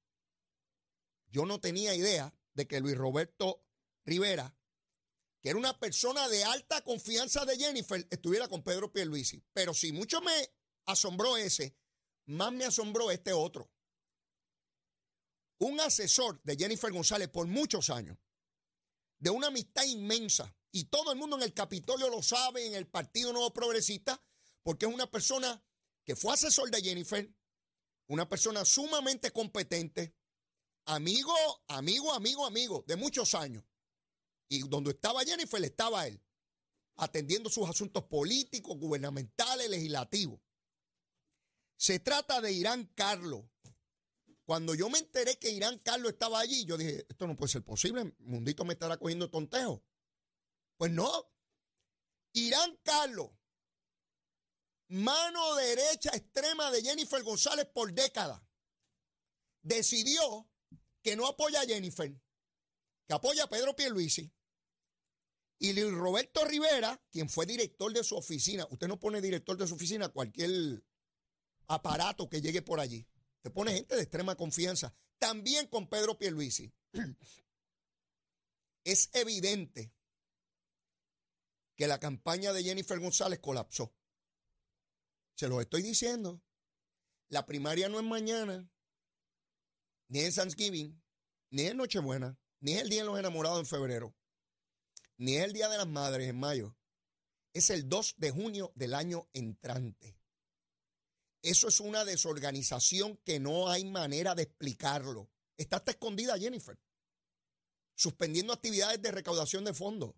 Yo 1.29 1.47
no 1.47 1.61
tenía 1.61 1.95
idea 1.95 2.35
de 2.55 2.67
que 2.67 2.81
Luis 2.81 2.97
Roberto 2.97 3.65
Rivera, 4.05 4.57
que 5.41 5.51
era 5.51 5.59
una 5.59 5.79
persona 5.79 6.29
de 6.29 6.45
alta 6.45 6.83
confianza 6.83 7.45
de 7.45 7.57
Jennifer, 7.57 8.07
estuviera 8.11 8.49
con 8.49 8.63
Pedro 8.63 8.93
Pierluisi. 8.93 9.43
Pero 9.53 9.73
si 9.73 9.93
mucho 9.93 10.21
me 10.21 10.33
asombró 10.87 11.37
ese, 11.37 11.77
más 12.27 12.53
me 12.53 12.65
asombró 12.65 13.11
este 13.11 13.33
otro. 13.33 13.71
Un 15.59 15.81
asesor 15.81 16.41
de 16.43 16.57
Jennifer 16.57 16.93
González 16.93 17.29
por 17.29 17.47
muchos 17.47 17.91
años, 17.91 18.19
de 19.19 19.31
una 19.31 19.49
amistad 19.49 19.85
inmensa, 19.85 20.55
y 20.73 20.85
todo 20.85 21.13
el 21.13 21.19
mundo 21.19 21.37
en 21.37 21.43
el 21.43 21.53
Capitolio 21.53 22.09
lo 22.09 22.23
sabe, 22.23 22.67
en 22.67 22.75
el 22.75 22.87
Partido 22.87 23.33
Nuevo 23.33 23.53
Progresista, 23.53 24.23
porque 24.63 24.87
es 24.87 24.93
una 24.95 25.11
persona 25.11 25.63
que 26.05 26.17
fue 26.17 26.33
asesor 26.33 26.71
de 26.71 26.81
Jennifer, 26.81 27.31
una 28.07 28.29
persona 28.29 28.65
sumamente 28.65 29.31
competente, 29.31 30.15
amigo, 30.87 31.35
amigo, 31.69 32.13
amigo, 32.13 32.47
amigo, 32.47 32.85
de 32.87 32.97
muchos 32.97 33.35
años. 33.35 33.65
Y 34.51 34.69
donde 34.69 34.91
estaba 34.91 35.25
Jennifer, 35.25 35.65
estaba 35.65 36.07
él, 36.07 36.21
atendiendo 36.97 37.49
sus 37.49 37.67
asuntos 37.67 38.05
políticos, 38.05 38.77
gubernamentales, 38.77 39.71
legislativos. 39.71 40.39
Se 41.79 41.99
trata 42.01 42.43
de 42.43 42.53
Irán 42.53 42.85
Carlos. 42.95 43.47
Cuando 44.45 44.75
yo 44.75 44.91
me 44.91 44.99
enteré 44.99 45.39
que 45.39 45.51
Irán 45.51 45.79
Carlos 45.79 46.13
estaba 46.13 46.41
allí, 46.41 46.67
yo 46.67 46.77
dije, 46.77 47.07
esto 47.09 47.27
no 47.27 47.37
puede 47.37 47.53
ser 47.53 47.65
posible, 47.65 48.13
Mundito 48.19 48.67
me 48.67 48.75
estará 48.75 48.99
cogiendo 48.99 49.31
tontejo. 49.31 49.83
Pues 50.77 50.93
no. 50.93 51.33
Irán 52.35 52.79
Carlos 52.83 53.31
mano 54.91 55.55
derecha 55.55 56.11
extrema 56.11 56.71
de 56.71 56.83
Jennifer 56.83 57.23
González 57.23 57.67
por 57.67 57.93
décadas, 57.93 58.43
decidió 59.63 60.49
que 61.03 61.17
no 61.17 61.27
apoya 61.27 61.61
a 61.61 61.65
Jennifer, 61.65 62.13
que 63.07 63.15
apoya 63.15 63.45
a 63.45 63.49
Pedro 63.49 63.75
Pierluisi. 63.75 64.33
Y 65.63 65.75
Luis 65.75 65.93
Roberto 65.93 66.43
Rivera, 66.47 66.99
quien 67.11 67.29
fue 67.29 67.45
director 67.45 67.93
de 67.93 68.03
su 68.03 68.17
oficina, 68.17 68.67
usted 68.71 68.89
no 68.89 68.99
pone 68.99 69.21
director 69.21 69.59
de 69.59 69.67
su 69.67 69.75
oficina 69.75 70.09
cualquier 70.09 70.83
aparato 71.69 72.31
que 72.31 72.41
llegue 72.41 72.63
por 72.63 72.81
allí. 72.81 73.07
Te 73.43 73.51
pone 73.51 73.75
gente 73.75 73.95
de 73.95 74.01
extrema 74.01 74.37
confianza. 74.37 74.95
También 75.19 75.67
con 75.69 75.89
Pedro 75.89 76.19
Pierluisi. 76.19 76.73
Es 78.83 79.11
evidente 79.13 79.93
que 81.77 81.87
la 81.87 82.01
campaña 82.01 82.55
de 82.55 82.65
Jennifer 82.65 82.99
González 82.99 83.41
colapsó. 83.41 83.95
Se 85.35 85.49
los 85.49 85.61
estoy 85.61 85.83
diciendo. 85.83 86.43
La 87.29 87.45
primaria 87.45 87.91
no 87.91 88.01
es 88.01 88.07
mañana, 88.07 88.67
ni 90.09 90.21
es 90.21 90.35
Thanksgiving, 90.35 91.01
ni 91.51 91.63
es 91.63 91.75
Nochebuena, 91.75 92.41
ni 92.61 92.73
es 92.73 92.83
el 92.83 92.89
Día 92.89 93.03
de 93.03 93.07
los 93.07 93.19
Enamorados 93.19 93.61
en 93.61 93.67
febrero, 93.67 94.17
ni 95.21 95.37
es 95.37 95.45
el 95.45 95.53
Día 95.53 95.69
de 95.69 95.77
las 95.77 95.87
Madres 95.87 96.29
en 96.29 96.41
mayo. 96.41 96.75
Es 97.53 97.69
el 97.69 97.89
2 97.91 98.15
de 98.17 98.31
junio 98.31 98.73
del 98.75 98.95
año 98.95 99.29
entrante. 99.35 100.19
Eso 101.43 101.69
es 101.69 101.79
una 101.81 102.07
desorganización 102.07 103.19
que 103.19 103.39
no 103.39 103.69
hay 103.69 103.85
manera 103.85 104.35
de 104.35 104.45
explicarlo. 104.45 105.31
Está 105.59 105.77
hasta 105.77 105.91
escondida 105.91 106.39
Jennifer, 106.39 106.79
suspendiendo 107.95 108.55
actividades 108.55 109.03
de 109.03 109.11
recaudación 109.11 109.63
de 109.65 109.75
fondos. 109.75 110.15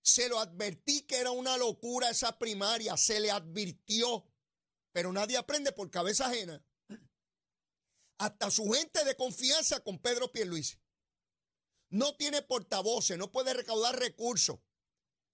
Se 0.00 0.28
lo 0.28 0.38
advertí 0.38 1.02
que 1.02 1.16
era 1.16 1.32
una 1.32 1.56
locura 1.56 2.10
esa 2.10 2.38
primaria, 2.38 2.96
se 2.96 3.18
le 3.18 3.32
advirtió, 3.32 4.30
pero 4.92 5.12
nadie 5.12 5.38
aprende 5.38 5.72
por 5.72 5.90
cabeza 5.90 6.28
ajena. 6.28 6.64
Hasta 8.18 8.48
su 8.52 8.70
gente 8.70 9.04
de 9.04 9.16
confianza 9.16 9.80
con 9.80 9.98
Pedro 9.98 10.30
Pierluisi. 10.30 10.78
No 11.90 12.14
tiene 12.16 12.42
portavoces, 12.42 13.16
no 13.16 13.32
puede 13.32 13.54
recaudar 13.54 13.98
recursos. 13.98 14.58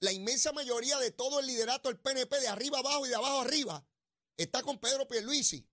La 0.00 0.12
inmensa 0.12 0.52
mayoría 0.52 0.98
de 0.98 1.10
todo 1.10 1.40
el 1.40 1.46
liderato 1.46 1.88
del 1.88 1.98
PNP, 1.98 2.40
de 2.40 2.48
arriba 2.48 2.78
abajo 2.78 3.06
y 3.06 3.08
de 3.08 3.14
abajo 3.16 3.40
arriba, 3.40 3.86
está 4.36 4.62
con 4.62 4.78
Pedro 4.78 5.08
Pierluisi. 5.08 5.68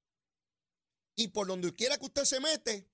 Y 1.15 1.27
por 1.27 1.47
donde 1.47 1.73
quiera 1.73 1.97
que 1.97 2.05
usted 2.05 2.23
se 2.23 2.39
mete, 2.39 2.89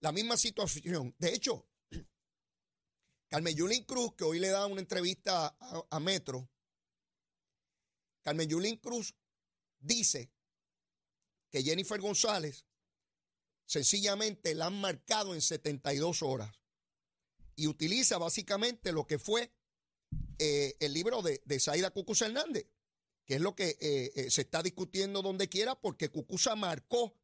la 0.00 0.12
misma 0.12 0.36
situación. 0.36 1.14
De 1.18 1.34
hecho, 1.34 1.66
Carmen 3.28 3.56
Yulín 3.56 3.84
Cruz, 3.84 4.14
que 4.14 4.24
hoy 4.24 4.38
le 4.38 4.48
da 4.48 4.66
una 4.66 4.80
entrevista 4.80 5.56
a, 5.90 6.00
Metro, 6.00 6.48
Carmen 8.22 8.48
Yulín 8.48 8.76
Cruz 8.76 9.14
dice 9.78 10.30
que 11.50 11.62
Jennifer 11.62 12.00
González 12.00 12.66
sencillamente 13.64 14.54
la 14.54 14.66
han 14.66 14.80
marcado 14.80 15.34
en 15.34 15.40
72 15.40 16.22
horas 16.22 16.65
y 17.56 17.66
utiliza 17.66 18.18
básicamente 18.18 18.92
lo 18.92 19.06
que 19.06 19.18
fue 19.18 19.50
eh, 20.38 20.76
el 20.80 20.92
libro 20.92 21.22
de, 21.22 21.42
de 21.44 21.58
Saida 21.58 21.92
Hernández, 22.20 22.66
que 23.24 23.34
es 23.34 23.40
lo 23.40 23.56
que 23.56 23.76
eh, 23.80 24.12
eh, 24.14 24.30
se 24.30 24.42
está 24.42 24.62
discutiendo 24.62 25.22
donde 25.22 25.48
quiera 25.48 25.74
porque 25.74 26.10
Cucusa 26.10 26.54
marcó 26.54 27.18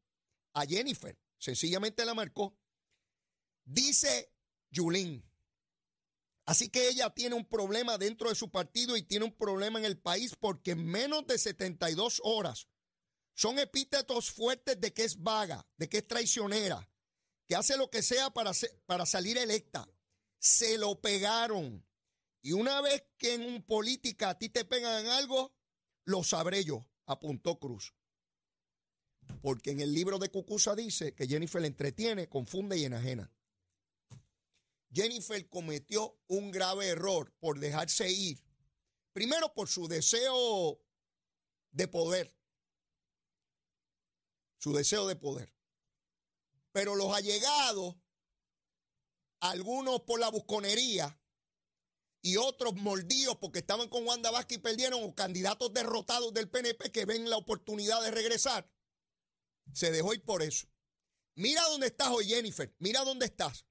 a 0.53 0.65
Jennifer, 0.65 1.17
sencillamente 1.37 2.03
la 2.03 2.13
marcó. 2.13 2.57
Dice 3.63 4.33
Yulín, 4.69 5.23
Así 6.45 6.69
que 6.69 6.89
ella 6.89 7.09
tiene 7.09 7.35
un 7.35 7.45
problema 7.45 7.97
dentro 7.97 8.27
de 8.27 8.35
su 8.35 8.51
partido 8.51 8.97
y 8.97 9.03
tiene 9.03 9.25
un 9.25 9.31
problema 9.31 9.79
en 9.79 9.85
el 9.85 9.97
país 9.97 10.35
porque 10.37 10.71
en 10.71 10.85
menos 10.85 11.25
de 11.25 11.37
72 11.37 12.21
horas 12.23 12.67
son 13.33 13.59
epítetos 13.59 14.29
fuertes 14.29 14.79
de 14.79 14.93
que 14.93 15.05
es 15.05 15.21
vaga, 15.21 15.65
de 15.77 15.87
que 15.87 15.99
es 15.99 16.07
traicionera, 16.07 16.89
que 17.47 17.55
hace 17.55 17.77
lo 17.77 17.89
que 17.89 18.03
sea 18.03 18.29
para, 18.31 18.51
para 18.85 19.05
salir 19.05 19.37
electa. 19.37 19.87
Se 20.43 20.77
lo 20.77 20.99
pegaron. 20.99 21.85
Y 22.41 22.51
una 22.51 22.81
vez 22.81 23.01
que 23.17 23.35
en 23.35 23.43
un 23.43 23.63
política 23.63 24.31
a 24.31 24.37
ti 24.37 24.49
te 24.49 24.65
pegan 24.65 25.07
algo, 25.07 25.55
lo 26.03 26.21
sabré 26.21 26.65
yo, 26.65 26.85
apuntó 27.05 27.59
Cruz. 27.59 27.93
Porque 29.41 29.71
en 29.71 29.79
el 29.79 29.93
libro 29.93 30.19
de 30.19 30.27
Cucusa 30.27 30.75
dice 30.75 31.15
que 31.15 31.27
Jennifer 31.27 31.61
le 31.61 31.69
entretiene, 31.69 32.27
confunde 32.27 32.77
y 32.77 32.83
enajena. 32.83 33.31
Jennifer 34.91 35.47
cometió 35.47 36.19
un 36.27 36.51
grave 36.51 36.89
error 36.89 37.33
por 37.39 37.59
dejarse 37.59 38.11
ir. 38.11 38.43
Primero 39.13 39.53
por 39.53 39.69
su 39.69 39.87
deseo 39.87 40.77
de 41.71 41.87
poder. 41.87 42.35
Su 44.57 44.73
deseo 44.73 45.07
de 45.07 45.15
poder. 45.15 45.53
Pero 46.73 46.95
los 46.95 47.15
allegados, 47.15 47.95
algunos 49.51 50.01
por 50.01 50.19
la 50.19 50.29
busconería 50.29 51.19
y 52.21 52.37
otros 52.37 52.75
mordidos 52.75 53.37
porque 53.37 53.59
estaban 53.59 53.89
con 53.89 54.05
Wanda 54.05 54.31
Vázquez 54.31 54.57
y 54.57 54.61
perdieron, 54.61 55.03
o 55.03 55.15
candidatos 55.15 55.73
derrotados 55.73 56.33
del 56.33 56.49
PNP 56.49 56.91
que 56.91 57.05
ven 57.05 57.29
la 57.29 57.37
oportunidad 57.37 58.01
de 58.01 58.11
regresar, 58.11 58.71
se 59.73 59.91
dejó 59.91 60.13
ir 60.13 60.23
por 60.23 60.41
eso. 60.41 60.67
Mira 61.35 61.63
dónde 61.63 61.87
estás 61.87 62.09
hoy, 62.09 62.25
Jennifer. 62.25 62.73
Mira 62.79 63.03
dónde 63.03 63.25
estás 63.25 63.65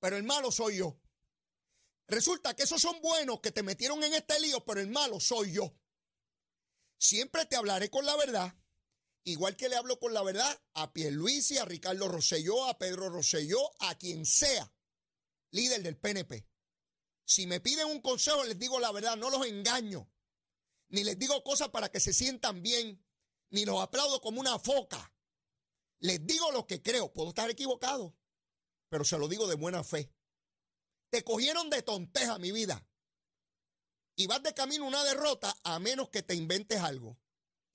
pero 0.00 0.16
el 0.16 0.24
malo 0.24 0.50
soy 0.50 0.78
yo. 0.78 1.00
Resulta 2.06 2.54
que 2.54 2.62
esos 2.62 2.80
son 2.80 3.00
buenos 3.00 3.40
que 3.40 3.52
te 3.52 3.62
metieron 3.62 4.02
en 4.02 4.14
este 4.14 4.40
lío, 4.40 4.64
pero 4.64 4.80
el 4.80 4.88
malo 4.88 5.20
soy 5.20 5.52
yo. 5.52 5.74
Siempre 6.98 7.46
te 7.46 7.56
hablaré 7.56 7.90
con 7.90 8.06
la 8.06 8.16
verdad, 8.16 8.54
igual 9.30 9.56
que 9.56 9.68
le 9.68 9.76
hablo 9.76 9.98
con 9.98 10.12
la 10.14 10.22
verdad 10.22 10.60
a 10.74 10.92
Pierluisi, 10.92 11.58
a 11.58 11.64
Ricardo 11.64 12.08
Rosselló, 12.08 12.66
a 12.66 12.78
Pedro 12.78 13.08
Rosselló, 13.10 13.60
a 13.80 13.96
quien 13.96 14.24
sea 14.26 14.72
líder 15.50 15.82
del 15.82 15.96
PNP. 15.96 16.46
Si 17.24 17.46
me 17.46 17.60
piden 17.60 17.86
un 17.86 18.00
consejo, 18.00 18.44
les 18.44 18.58
digo 18.58 18.80
la 18.80 18.92
verdad, 18.92 19.16
no 19.16 19.30
los 19.30 19.46
engaño, 19.46 20.10
ni 20.88 21.04
les 21.04 21.18
digo 21.18 21.42
cosas 21.44 21.68
para 21.68 21.90
que 21.90 22.00
se 22.00 22.12
sientan 22.12 22.62
bien, 22.62 23.04
ni 23.50 23.64
los 23.64 23.80
aplaudo 23.80 24.20
como 24.20 24.40
una 24.40 24.58
foca. 24.58 25.12
Les 26.00 26.24
digo 26.26 26.52
lo 26.52 26.66
que 26.66 26.82
creo, 26.82 27.12
puedo 27.12 27.30
estar 27.30 27.50
equivocado 27.50 28.18
pero 28.88 29.04
se 29.04 29.18
lo 29.18 29.28
digo 29.28 29.46
de 29.46 29.54
buena 29.54 29.84
fe. 29.84 30.12
Te 31.10 31.22
cogieron 31.24 31.70
de 31.70 31.82
tonteja, 31.82 32.38
mi 32.38 32.52
vida. 32.52 32.86
Y 34.16 34.26
vas 34.26 34.42
de 34.42 34.54
camino 34.54 34.84
a 34.84 34.88
una 34.88 35.04
derrota 35.04 35.56
a 35.62 35.78
menos 35.78 36.08
que 36.10 36.22
te 36.22 36.34
inventes 36.34 36.80
algo 36.80 37.18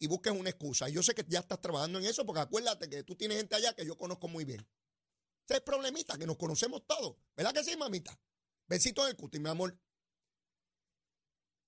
y 0.03 0.07
busques 0.07 0.33
una 0.33 0.49
excusa. 0.49 0.89
Y 0.89 0.93
yo 0.93 1.01
sé 1.01 1.15
que 1.15 1.23
ya 1.29 1.39
estás 1.39 1.61
trabajando 1.61 1.97
en 1.97 2.03
eso 2.03 2.25
porque 2.25 2.41
acuérdate 2.41 2.89
que 2.89 3.03
tú 3.03 3.15
tienes 3.15 3.37
gente 3.37 3.55
allá 3.55 3.73
que 3.73 3.85
yo 3.85 3.97
conozco 3.97 4.27
muy 4.27 4.43
bien. 4.43 4.59
Ese 5.47 5.55
es 5.55 5.61
problemita, 5.61 6.17
que 6.17 6.25
nos 6.25 6.35
conocemos 6.35 6.85
todos. 6.85 7.15
¿Verdad 7.37 7.53
que 7.53 7.63
sí, 7.63 7.77
mamita? 7.77 8.19
Besito 8.67 9.01
en 9.03 9.11
el 9.11 9.15
cuti, 9.15 9.39
mi 9.39 9.47
amor. 9.47 9.79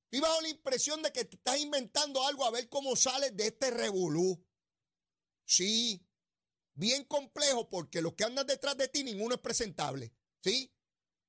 Estoy 0.04 0.20
bajo 0.20 0.42
la 0.42 0.50
impresión 0.50 1.02
de 1.02 1.14
que 1.14 1.24
te 1.24 1.38
estás 1.38 1.58
inventando 1.62 2.28
algo 2.28 2.44
a 2.44 2.52
ver 2.52 2.68
cómo 2.68 2.98
sales 2.98 3.38
de 3.38 3.48
este 3.48 3.72
revolú. 3.72 4.46
Sí, 5.46 6.06
bien 6.74 7.06
complejo 7.06 7.70
porque 7.70 8.02
los 8.02 8.16
que 8.16 8.26
andan 8.26 8.46
detrás 8.46 8.76
de 8.76 8.90
ti 8.90 9.06
ninguno 9.06 9.36
es 9.36 9.42
presentable. 9.42 10.14
¿Sí? 10.44 10.76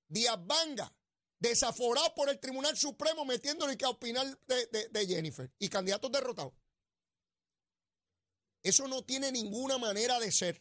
Díaz 0.08 0.44
Vanga, 0.44 0.92
desaforado 1.38 2.12
por 2.16 2.30
el 2.30 2.40
Tribunal 2.40 2.76
Supremo 2.76 3.24
metiéndole 3.24 3.78
que 3.78 3.84
a 3.84 3.90
opinar 3.90 4.26
de, 4.48 4.88
de 4.88 5.06
Jennifer 5.06 5.52
y 5.60 5.68
candidatos 5.68 6.10
derrotados. 6.10 6.52
Eso 8.66 8.88
no 8.88 9.04
tiene 9.04 9.30
ninguna 9.30 9.78
manera 9.78 10.18
de 10.18 10.32
ser. 10.32 10.60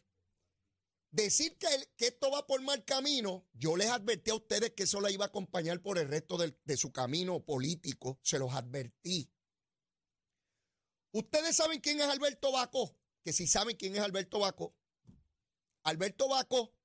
Decir 1.10 1.58
que, 1.58 1.68
esto 2.06 2.30
va 2.30 2.46
por 2.46 2.62
mal 2.62 2.86
camino, 2.86 3.48
yo 3.54 3.76
les 3.76 3.90
advertí 3.90 4.30
a 4.30 4.36
ustedes 4.36 4.74
que 4.74 4.84
eso 4.84 5.02
la 5.02 5.10
iba 5.10 5.26
a 5.26 5.30
acompañar 5.30 5.82
por 5.82 5.98
el 5.98 6.08
resto 6.08 6.38
de 6.38 6.78
su 6.78 6.92
camino 6.92 7.44
político, 7.44 8.20
se 8.22 8.38
los 8.38 8.54
advertí. 8.54 9.34
Ustedes 11.14 11.56
saben 11.56 11.80
quién 11.80 12.00
es 12.00 12.06
Alberto 12.06 12.52
Baco, 12.52 12.96
que 13.24 13.34
si 13.34 13.48
saben 13.48 13.76
quién 13.76 13.96
es 13.96 14.02
Alberto 14.02 14.38
Baco, 14.38 14.76
Alberto 15.82 16.30
Baco 16.30 16.76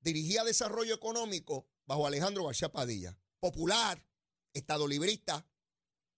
dirigía 0.00 0.42
desarrollo 0.42 0.96
económico 0.96 1.68
bajo 1.86 2.04
Alejandro 2.04 2.46
García 2.46 2.72
Padilla, 2.72 3.16
popular, 3.38 4.04
estado 4.52 4.88
librista, 4.88 5.46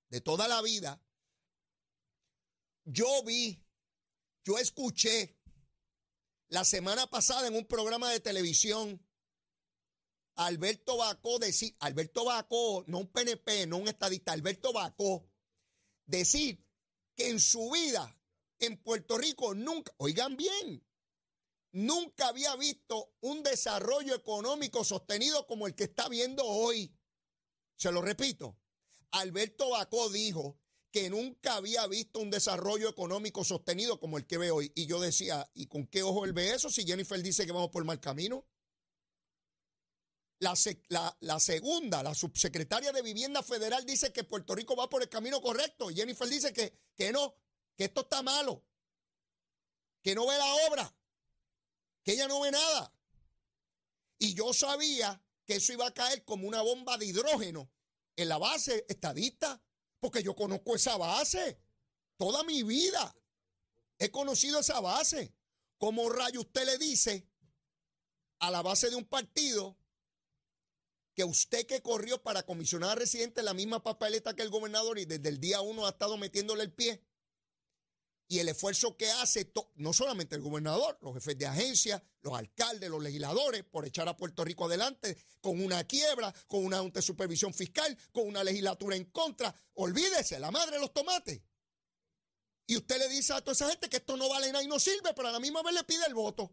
de 0.09 0.23
toda 0.23 0.49
la 0.49 0.63
vida. 0.63 1.03
Yo 2.87 3.23
vi 3.23 3.66
yo 4.47 4.59
escuché 4.59 5.37
la 6.49 6.65
semana 6.65 7.09
pasada 7.09 7.49
en 7.49 7.57
un 7.57 7.67
programa 7.67 8.13
de 8.13 8.21
televisión 8.21 9.05
a 10.37 10.47
Alberto 10.47 10.99
Bacó 10.99 11.41
decir, 11.41 11.75
Alberto 11.81 12.25
Bacó, 12.25 12.85
no 12.87 12.99
un 12.99 13.09
PNP, 13.09 13.67
no 13.67 13.79
un 13.79 13.89
estadista, 13.89 14.33
Alberto 14.33 14.73
Bacó, 14.73 15.29
decir 16.05 16.65
que 17.17 17.31
en 17.31 17.41
su 17.41 17.71
vida 17.73 18.17
en 18.61 18.81
Puerto 18.81 19.19
Rico 19.19 19.53
nunca, 19.55 19.93
oigan 19.97 20.37
bien, 20.37 20.87
nunca 21.73 22.29
había 22.29 22.55
visto 22.55 23.17
un 23.21 23.43
desarrollo 23.43 24.15
económico 24.15 24.85
sostenido 24.85 25.49
como 25.49 25.67
el 25.67 25.75
que 25.75 25.85
está 25.85 26.09
viendo 26.09 26.45
hoy. 26.45 26.97
Se 27.75 27.91
lo 27.91 28.01
repito, 28.01 28.57
Alberto 29.11 29.71
Bacó 29.71 30.09
dijo 30.09 30.61
que 30.97 31.11
nunca 31.11 31.57
había 31.57 31.87
visto 31.89 32.21
un 32.21 32.31
desarrollo 32.31 32.89
económico 32.89 33.45
sostenido 33.45 34.01
como 34.01 34.17
el 34.17 34.27
que 34.27 34.39
ve 34.39 34.51
hoy. 34.51 34.73
Y 34.75 34.87
yo 34.87 34.99
decía, 34.99 35.47
¿y 35.53 35.67
con 35.67 35.87
qué 35.87 36.03
ojo 36.03 36.25
él 36.25 36.33
ve 36.33 36.55
eso 36.55 36.71
si 36.71 36.87
Jennifer 36.87 37.23
dice 37.23 37.45
que 37.45 37.53
vamos 37.53 37.69
por 37.69 37.85
mal 37.85 38.01
camino? 38.01 38.47
La, 40.39 40.55
la, 41.21 41.39
segunda, 41.39 42.03
la 42.03 42.15
subsecretaria 42.15 42.93
de 42.93 43.03
Vivienda 43.03 43.43
Federal 43.43 43.85
dice 43.85 44.11
que 44.11 44.25
Puerto 44.25 44.55
Rico 44.55 44.75
va 44.75 44.89
por 44.89 45.03
el 45.03 45.11
camino 45.11 45.43
correcto. 45.43 45.91
Y 45.91 45.97
Jennifer 45.97 46.27
dice 46.31 46.55
que, 46.55 46.73
que 46.95 47.13
no, 47.13 47.35
que 47.77 47.85
esto 47.85 48.01
está 48.01 48.23
malo, 48.23 48.65
que 50.01 50.15
no 50.15 50.27
ve 50.27 50.39
la 50.39 50.55
obra, 50.71 50.97
que 52.05 52.13
ella 52.13 52.27
no 52.27 52.41
ve 52.41 52.53
nada. 52.53 52.91
Y 54.17 54.33
yo 54.33 54.55
sabía 54.55 55.23
que 55.45 55.57
eso 55.57 55.75
iba 55.75 55.89
a 55.89 55.93
caer 55.93 56.25
como 56.25 56.49
una 56.49 56.63
bomba 56.63 56.97
de 56.97 57.05
hidrógeno 57.05 57.71
en 58.17 58.31
la 58.31 58.39
base 58.39 58.87
estadista 58.89 59.63
porque 60.07 60.23
yo 60.23 60.37
conozco 60.37 60.77
esa 60.77 60.97
base. 60.97 61.61
Toda 62.17 62.45
mi 62.45 62.63
vida 62.63 63.13
he 63.99 64.09
conocido 64.09 64.61
esa 64.61 64.79
base. 64.79 65.35
¿Cómo 65.79 66.09
rayo 66.09 66.43
usted 66.43 66.65
le 66.65 66.79
dice 66.79 67.29
a 68.39 68.53
la 68.53 68.63
base 68.63 68.89
de 68.89 68.95
un 68.95 69.05
partido 69.05 69.77
que 71.13 71.25
usted 71.25 71.67
que 71.67 71.83
corrió 71.83 72.23
para 72.23 72.45
comisionar 72.45 72.97
residente 72.97 73.43
la 73.43 73.53
misma 73.53 73.83
papeleta 73.83 74.37
que 74.37 74.43
el 74.43 74.51
gobernador 74.51 75.01
y 75.01 75.07
desde 75.07 75.29
el 75.29 75.41
día 75.41 75.61
uno 75.61 75.87
ha 75.87 75.91
estado 75.91 76.17
metiéndole 76.17 76.63
el 76.63 76.73
pie? 76.73 77.05
Y 78.29 78.41
el 78.41 78.49
esfuerzo 78.49 78.97
que 78.97 79.09
hace 79.11 79.53
no 79.77 79.93
solamente 79.93 80.35
el 80.35 80.43
gobernador, 80.43 80.99
los 81.01 81.15
jefes 81.15 81.39
de 81.39 81.47
agencia, 81.47 82.03
los 82.23 82.35
alcaldes, 82.35 82.91
los 82.91 83.03
legisladores, 83.03 83.63
por 83.65 83.87
echar 83.87 84.09
a 84.09 84.17
Puerto 84.17 84.45
Rico 84.45 84.65
adelante 84.65 85.17
con 85.41 85.63
una 85.63 85.85
quiebra, 85.85 86.35
con 86.49 86.65
una 86.65 86.83
de 86.83 87.03
supervisión 87.03 87.55
fiscal, 87.55 87.97
con 88.13 88.27
una 88.27 88.43
legislatura 88.43 88.97
en 88.97 89.05
contra. 89.07 89.55
Olvídese, 89.75 90.41
la 90.41 90.51
madre 90.51 90.73
de 90.73 90.81
los 90.81 90.93
tomates. 90.93 91.41
Y 92.67 92.77
usted 92.77 92.99
le 92.99 93.09
dice 93.09 93.33
a 93.33 93.41
toda 93.41 93.53
esa 93.53 93.71
gente 93.71 93.89
que 93.89 93.99
esto 93.99 94.17
no 94.17 94.29
vale 94.29 94.51
nada 94.51 94.65
y 94.65 94.67
no 94.67 94.81
sirve, 94.81 95.15
pero 95.15 95.29
a 95.29 95.33
la 95.33 95.39
misma 95.39 95.63
vez 95.63 95.75
le 95.75 95.85
pide 95.85 96.05
el 96.07 96.15
voto. 96.15 96.53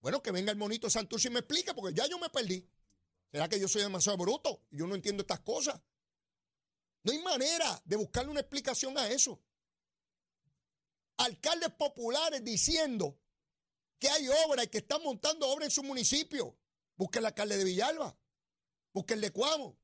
Bueno, 0.00 0.22
que 0.22 0.30
venga 0.30 0.52
el 0.52 0.58
monito 0.58 0.90
Santurce 0.90 1.28
y 1.28 1.30
me 1.30 1.38
explique, 1.38 1.72
porque 1.72 1.94
ya 1.94 2.06
yo 2.06 2.18
me 2.18 2.28
perdí. 2.28 2.68
¿Será 3.32 3.48
que 3.48 3.58
yo 3.58 3.66
soy 3.66 3.80
demasiado 3.80 4.18
bruto? 4.18 4.66
Yo 4.70 4.86
no 4.86 4.94
entiendo 4.94 5.22
estas 5.22 5.40
cosas. 5.40 5.80
No 7.02 7.12
hay 7.12 7.18
manera 7.20 7.80
de 7.86 7.96
buscarle 7.96 8.30
una 8.30 8.40
explicación 8.40 8.98
a 8.98 9.08
eso 9.08 9.40
alcaldes 11.16 11.70
populares 11.70 12.44
diciendo 12.44 13.18
que 13.98 14.08
hay 14.08 14.28
obra 14.46 14.64
y 14.64 14.68
que 14.68 14.78
están 14.78 15.02
montando 15.02 15.48
obra 15.48 15.64
en 15.64 15.70
su 15.70 15.82
municipio. 15.82 16.58
Busquen 16.96 17.20
el 17.20 17.26
alcalde 17.26 17.56
de 17.58 17.64
Villalba, 17.64 18.18
busquen 18.92 19.16
el 19.16 19.22
de 19.22 19.32
Cuamo, 19.32 19.78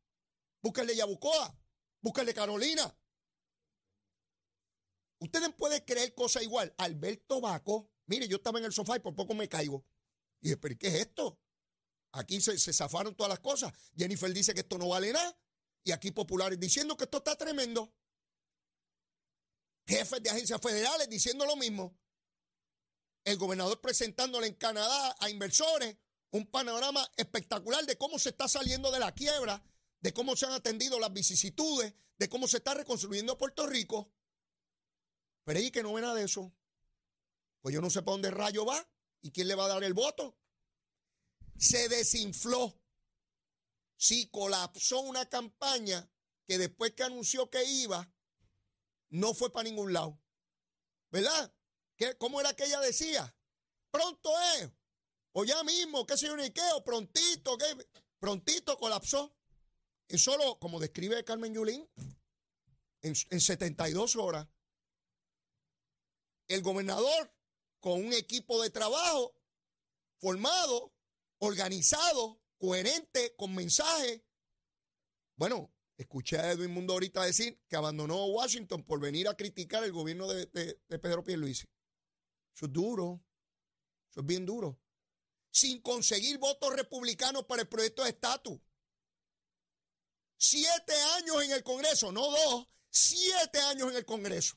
busquen 0.62 0.82
el 0.82 0.88
de 0.88 0.96
Yabucoa, 0.96 1.58
busquen 2.00 2.22
el 2.22 2.26
de 2.26 2.34
Carolina. 2.34 2.98
Ustedes 5.18 5.52
pueden 5.54 5.84
creer 5.84 6.14
cosas 6.14 6.42
igual. 6.42 6.74
Alberto 6.78 7.40
Baco, 7.40 7.90
mire, 8.06 8.26
yo 8.28 8.36
estaba 8.36 8.58
en 8.58 8.64
el 8.64 8.72
sofá 8.72 8.96
y 8.96 9.00
por 9.00 9.14
poco 9.14 9.34
me 9.34 9.48
caigo. 9.48 9.84
Y 10.40 10.48
dije, 10.48 10.56
pero 10.56 10.76
¿qué 10.78 10.88
es 10.88 10.94
esto? 10.94 11.38
Aquí 12.12 12.40
se, 12.40 12.58
se 12.58 12.72
zafaron 12.72 13.14
todas 13.14 13.30
las 13.30 13.40
cosas. 13.40 13.72
Jennifer 13.96 14.32
dice 14.32 14.52
que 14.54 14.60
esto 14.60 14.78
no 14.78 14.88
vale 14.88 15.12
nada. 15.12 15.38
Y 15.84 15.92
aquí 15.92 16.10
populares 16.10 16.58
diciendo 16.58 16.96
que 16.96 17.04
esto 17.04 17.18
está 17.18 17.36
tremendo 17.36 17.94
jefes 19.86 20.22
de 20.22 20.30
agencias 20.30 20.60
federales 20.60 21.08
diciendo 21.08 21.44
lo 21.46 21.56
mismo. 21.56 21.98
El 23.24 23.36
gobernador 23.36 23.80
presentándole 23.80 24.48
en 24.48 24.54
Canadá 24.54 25.16
a 25.20 25.30
inversores 25.30 25.96
un 26.30 26.46
panorama 26.46 27.06
espectacular 27.16 27.84
de 27.84 27.96
cómo 27.96 28.18
se 28.18 28.30
está 28.30 28.48
saliendo 28.48 28.90
de 28.90 28.98
la 28.98 29.12
quiebra, 29.12 29.62
de 30.00 30.12
cómo 30.12 30.34
se 30.34 30.46
han 30.46 30.52
atendido 30.52 30.98
las 30.98 31.12
vicisitudes, 31.12 31.94
de 32.18 32.28
cómo 32.28 32.48
se 32.48 32.56
está 32.58 32.74
reconstruyendo 32.74 33.38
Puerto 33.38 33.66
Rico. 33.66 34.12
Pero 35.44 35.58
ahí 35.58 35.70
que 35.70 35.82
no 35.82 35.92
ve 35.92 36.00
nada 36.00 36.14
de 36.14 36.24
eso. 36.24 36.52
Pues 37.60 37.74
yo 37.74 37.80
no 37.80 37.90
sé 37.90 38.02
para 38.02 38.12
dónde 38.12 38.30
rayo 38.30 38.64
va 38.64 38.88
y 39.20 39.30
quién 39.30 39.48
le 39.48 39.54
va 39.54 39.66
a 39.66 39.68
dar 39.68 39.84
el 39.84 39.94
voto. 39.94 40.36
Se 41.56 41.88
desinfló. 41.88 42.80
Sí, 43.96 44.28
colapsó 44.30 45.00
una 45.00 45.28
campaña 45.28 46.10
que 46.46 46.58
después 46.58 46.92
que 46.92 47.04
anunció 47.04 47.50
que 47.50 47.64
iba, 47.64 48.12
no 49.12 49.34
fue 49.34 49.52
para 49.52 49.68
ningún 49.68 49.92
lado. 49.92 50.18
¿Verdad? 51.10 51.54
¿Qué, 51.96 52.16
¿Cómo 52.16 52.40
era 52.40 52.54
que 52.54 52.64
ella 52.64 52.80
decía? 52.80 53.36
Pronto 53.90 54.30
es. 54.56 54.70
O 55.32 55.44
ya 55.44 55.62
mismo, 55.64 56.06
qué 56.06 56.16
sé 56.16 56.26
yo 56.26 56.84
prontito, 56.84 57.56
¿qué? 57.58 57.88
Prontito 58.18 58.76
colapsó. 58.78 59.36
Y 60.08 60.18
solo, 60.18 60.58
como 60.58 60.80
describe 60.80 61.24
Carmen 61.24 61.54
Yulín, 61.54 61.88
en, 63.02 63.14
en 63.30 63.40
72 63.40 64.16
horas, 64.16 64.46
el 66.48 66.62
gobernador 66.62 67.34
con 67.80 68.04
un 68.04 68.12
equipo 68.12 68.62
de 68.62 68.70
trabajo 68.70 69.34
formado, 70.18 70.94
organizado, 71.38 72.40
coherente, 72.58 73.34
con 73.36 73.54
mensaje. 73.54 74.24
Bueno, 75.36 75.71
Escuché 75.96 76.38
a 76.38 76.52
Edwin 76.52 76.70
Mundo 76.70 76.94
ahorita 76.94 77.22
decir 77.22 77.60
que 77.68 77.76
abandonó 77.76 78.24
Washington 78.26 78.82
por 78.82 79.00
venir 79.00 79.28
a 79.28 79.36
criticar 79.36 79.84
el 79.84 79.92
gobierno 79.92 80.26
de, 80.26 80.46
Pedro 80.88 81.22
Pierluisi. 81.22 81.66
Eso 82.54 82.66
es 82.66 82.72
duro. 82.72 83.22
Eso 84.10 84.20
es 84.20 84.26
bien 84.26 84.46
duro. 84.46 84.78
Sin 85.50 85.80
conseguir 85.82 86.38
votos 86.38 86.74
republicanos 86.74 87.44
para 87.44 87.62
el 87.62 87.68
proyecto 87.68 88.02
de 88.02 88.10
estatus. 88.10 88.58
Siete 90.38 90.94
años 91.16 91.44
en 91.44 91.52
el 91.52 91.62
Congreso, 91.62 92.10
no 92.10 92.30
dos, 92.30 92.66
siete 92.90 93.60
años 93.60 93.90
en 93.90 93.96
el 93.98 94.04
Congreso. 94.04 94.56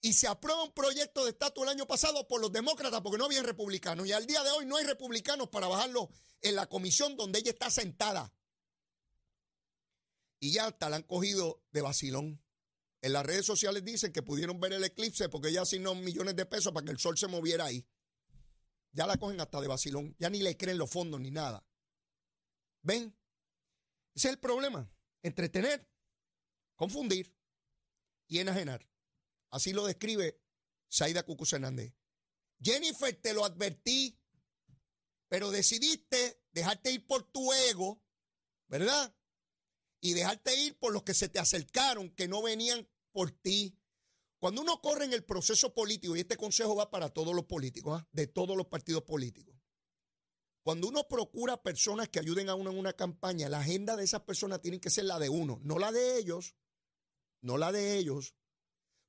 Y 0.00 0.12
se 0.12 0.26
aprueba 0.26 0.64
un 0.64 0.74
proyecto 0.74 1.24
de 1.24 1.30
estatus 1.30 1.62
el 1.62 1.70
año 1.70 1.86
pasado 1.86 2.26
por 2.26 2.40
los 2.40 2.52
demócratas 2.52 3.00
porque 3.00 3.18
no 3.18 3.26
había 3.26 3.42
republicanos. 3.42 4.06
Y 4.06 4.12
al 4.12 4.26
día 4.26 4.42
de 4.42 4.50
hoy 4.50 4.66
no 4.66 4.76
hay 4.76 4.84
republicanos 4.84 5.48
para 5.48 5.68
bajarlo 5.68 6.10
en 6.40 6.56
la 6.56 6.66
comisión 6.68 7.16
donde 7.16 7.38
ella 7.38 7.52
está 7.52 7.70
sentada 7.70 8.32
y 10.42 10.50
ya 10.50 10.66
hasta 10.66 10.90
la 10.90 10.96
han 10.96 11.04
cogido 11.04 11.64
de 11.70 11.82
vacilón. 11.82 12.42
En 13.00 13.12
las 13.12 13.24
redes 13.24 13.46
sociales 13.46 13.84
dicen 13.84 14.12
que 14.12 14.22
pudieron 14.22 14.58
ver 14.58 14.72
el 14.72 14.82
eclipse 14.82 15.28
porque 15.28 15.50
ella 15.50 15.62
asignó 15.62 15.94
millones 15.94 16.34
de 16.34 16.44
pesos 16.46 16.72
para 16.72 16.84
que 16.84 16.90
el 16.90 16.98
sol 16.98 17.16
se 17.16 17.28
moviera 17.28 17.66
ahí. 17.66 17.86
Ya 18.90 19.06
la 19.06 19.18
cogen 19.18 19.40
hasta 19.40 19.60
de 19.60 19.68
vacilón. 19.68 20.16
Ya 20.18 20.30
ni 20.30 20.42
le 20.42 20.56
creen 20.56 20.78
los 20.78 20.90
fondos 20.90 21.20
ni 21.20 21.30
nada. 21.30 21.64
¿Ven? 22.82 23.16
Ese 24.16 24.28
es 24.28 24.34
el 24.34 24.40
problema. 24.40 24.92
Entretener, 25.22 25.88
confundir 26.74 27.32
y 28.26 28.40
enajenar. 28.40 28.84
Así 29.50 29.72
lo 29.72 29.86
describe 29.86 30.42
Saida 30.88 31.22
Cucuz 31.22 31.52
Hernández. 31.52 31.94
Jennifer, 32.60 33.14
te 33.14 33.32
lo 33.32 33.44
advertí. 33.44 34.18
Pero 35.28 35.52
decidiste 35.52 36.42
dejarte 36.50 36.90
ir 36.90 37.06
por 37.06 37.30
tu 37.30 37.52
ego, 37.52 38.02
¿verdad? 38.66 39.14
Y 40.02 40.12
dejarte 40.12 40.54
ir 40.60 40.76
por 40.78 40.92
los 40.92 41.04
que 41.04 41.14
se 41.14 41.30
te 41.30 41.38
acercaron, 41.38 42.10
que 42.10 42.28
no 42.28 42.42
venían 42.42 42.86
por 43.12 43.30
ti. 43.30 43.78
Cuando 44.38 44.60
uno 44.60 44.82
corre 44.82 45.06
en 45.06 45.14
el 45.14 45.24
proceso 45.24 45.72
político, 45.72 46.14
y 46.14 46.20
este 46.20 46.36
consejo 46.36 46.76
va 46.76 46.90
para 46.90 47.08
todos 47.08 47.34
los 47.34 47.44
políticos, 47.44 48.02
¿ah? 48.02 48.08
de 48.12 48.26
todos 48.26 48.56
los 48.56 48.66
partidos 48.66 49.04
políticos, 49.04 49.54
cuando 50.62 50.88
uno 50.88 51.08
procura 51.08 51.62
personas 51.62 52.08
que 52.08 52.20
ayuden 52.20 52.48
a 52.48 52.54
uno 52.54 52.70
en 52.70 52.78
una 52.78 52.92
campaña, 52.92 53.48
la 53.48 53.60
agenda 53.60 53.96
de 53.96 54.04
esas 54.04 54.22
personas 54.22 54.60
tiene 54.60 54.80
que 54.80 54.90
ser 54.90 55.04
la 55.04 55.18
de 55.18 55.28
uno, 55.28 55.60
no 55.62 55.78
la 55.78 55.90
de 55.90 56.18
ellos, 56.18 56.54
no 57.40 57.56
la 57.58 57.72
de 57.72 57.96
ellos, 57.96 58.34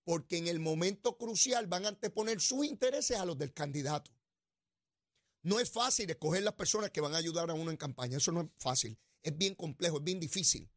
porque 0.03 0.37
en 0.37 0.47
el 0.47 0.59
momento 0.59 1.17
crucial 1.17 1.67
van 1.67 1.85
a 1.85 1.89
anteponer 1.89 2.41
sus 2.41 2.65
intereses 2.65 3.17
a 3.17 3.25
los 3.25 3.37
del 3.37 3.53
candidato. 3.53 4.11
No 5.43 5.59
es 5.59 5.69
fácil 5.69 6.09
escoger 6.09 6.41
las 6.41 6.53
personas 6.53 6.89
que 6.89 7.01
van 7.01 7.13
a 7.13 7.17
ayudar 7.17 7.49
a 7.49 7.53
uno 7.53 7.69
en 7.69 7.77
campaña, 7.77 8.17
eso 8.17 8.31
no 8.31 8.41
es 8.41 8.47
fácil, 8.57 8.97
es 9.21 9.37
bien 9.37 9.53
complejo, 9.53 9.97
es 9.97 10.03
bien 10.03 10.19
difícil, 10.19 10.69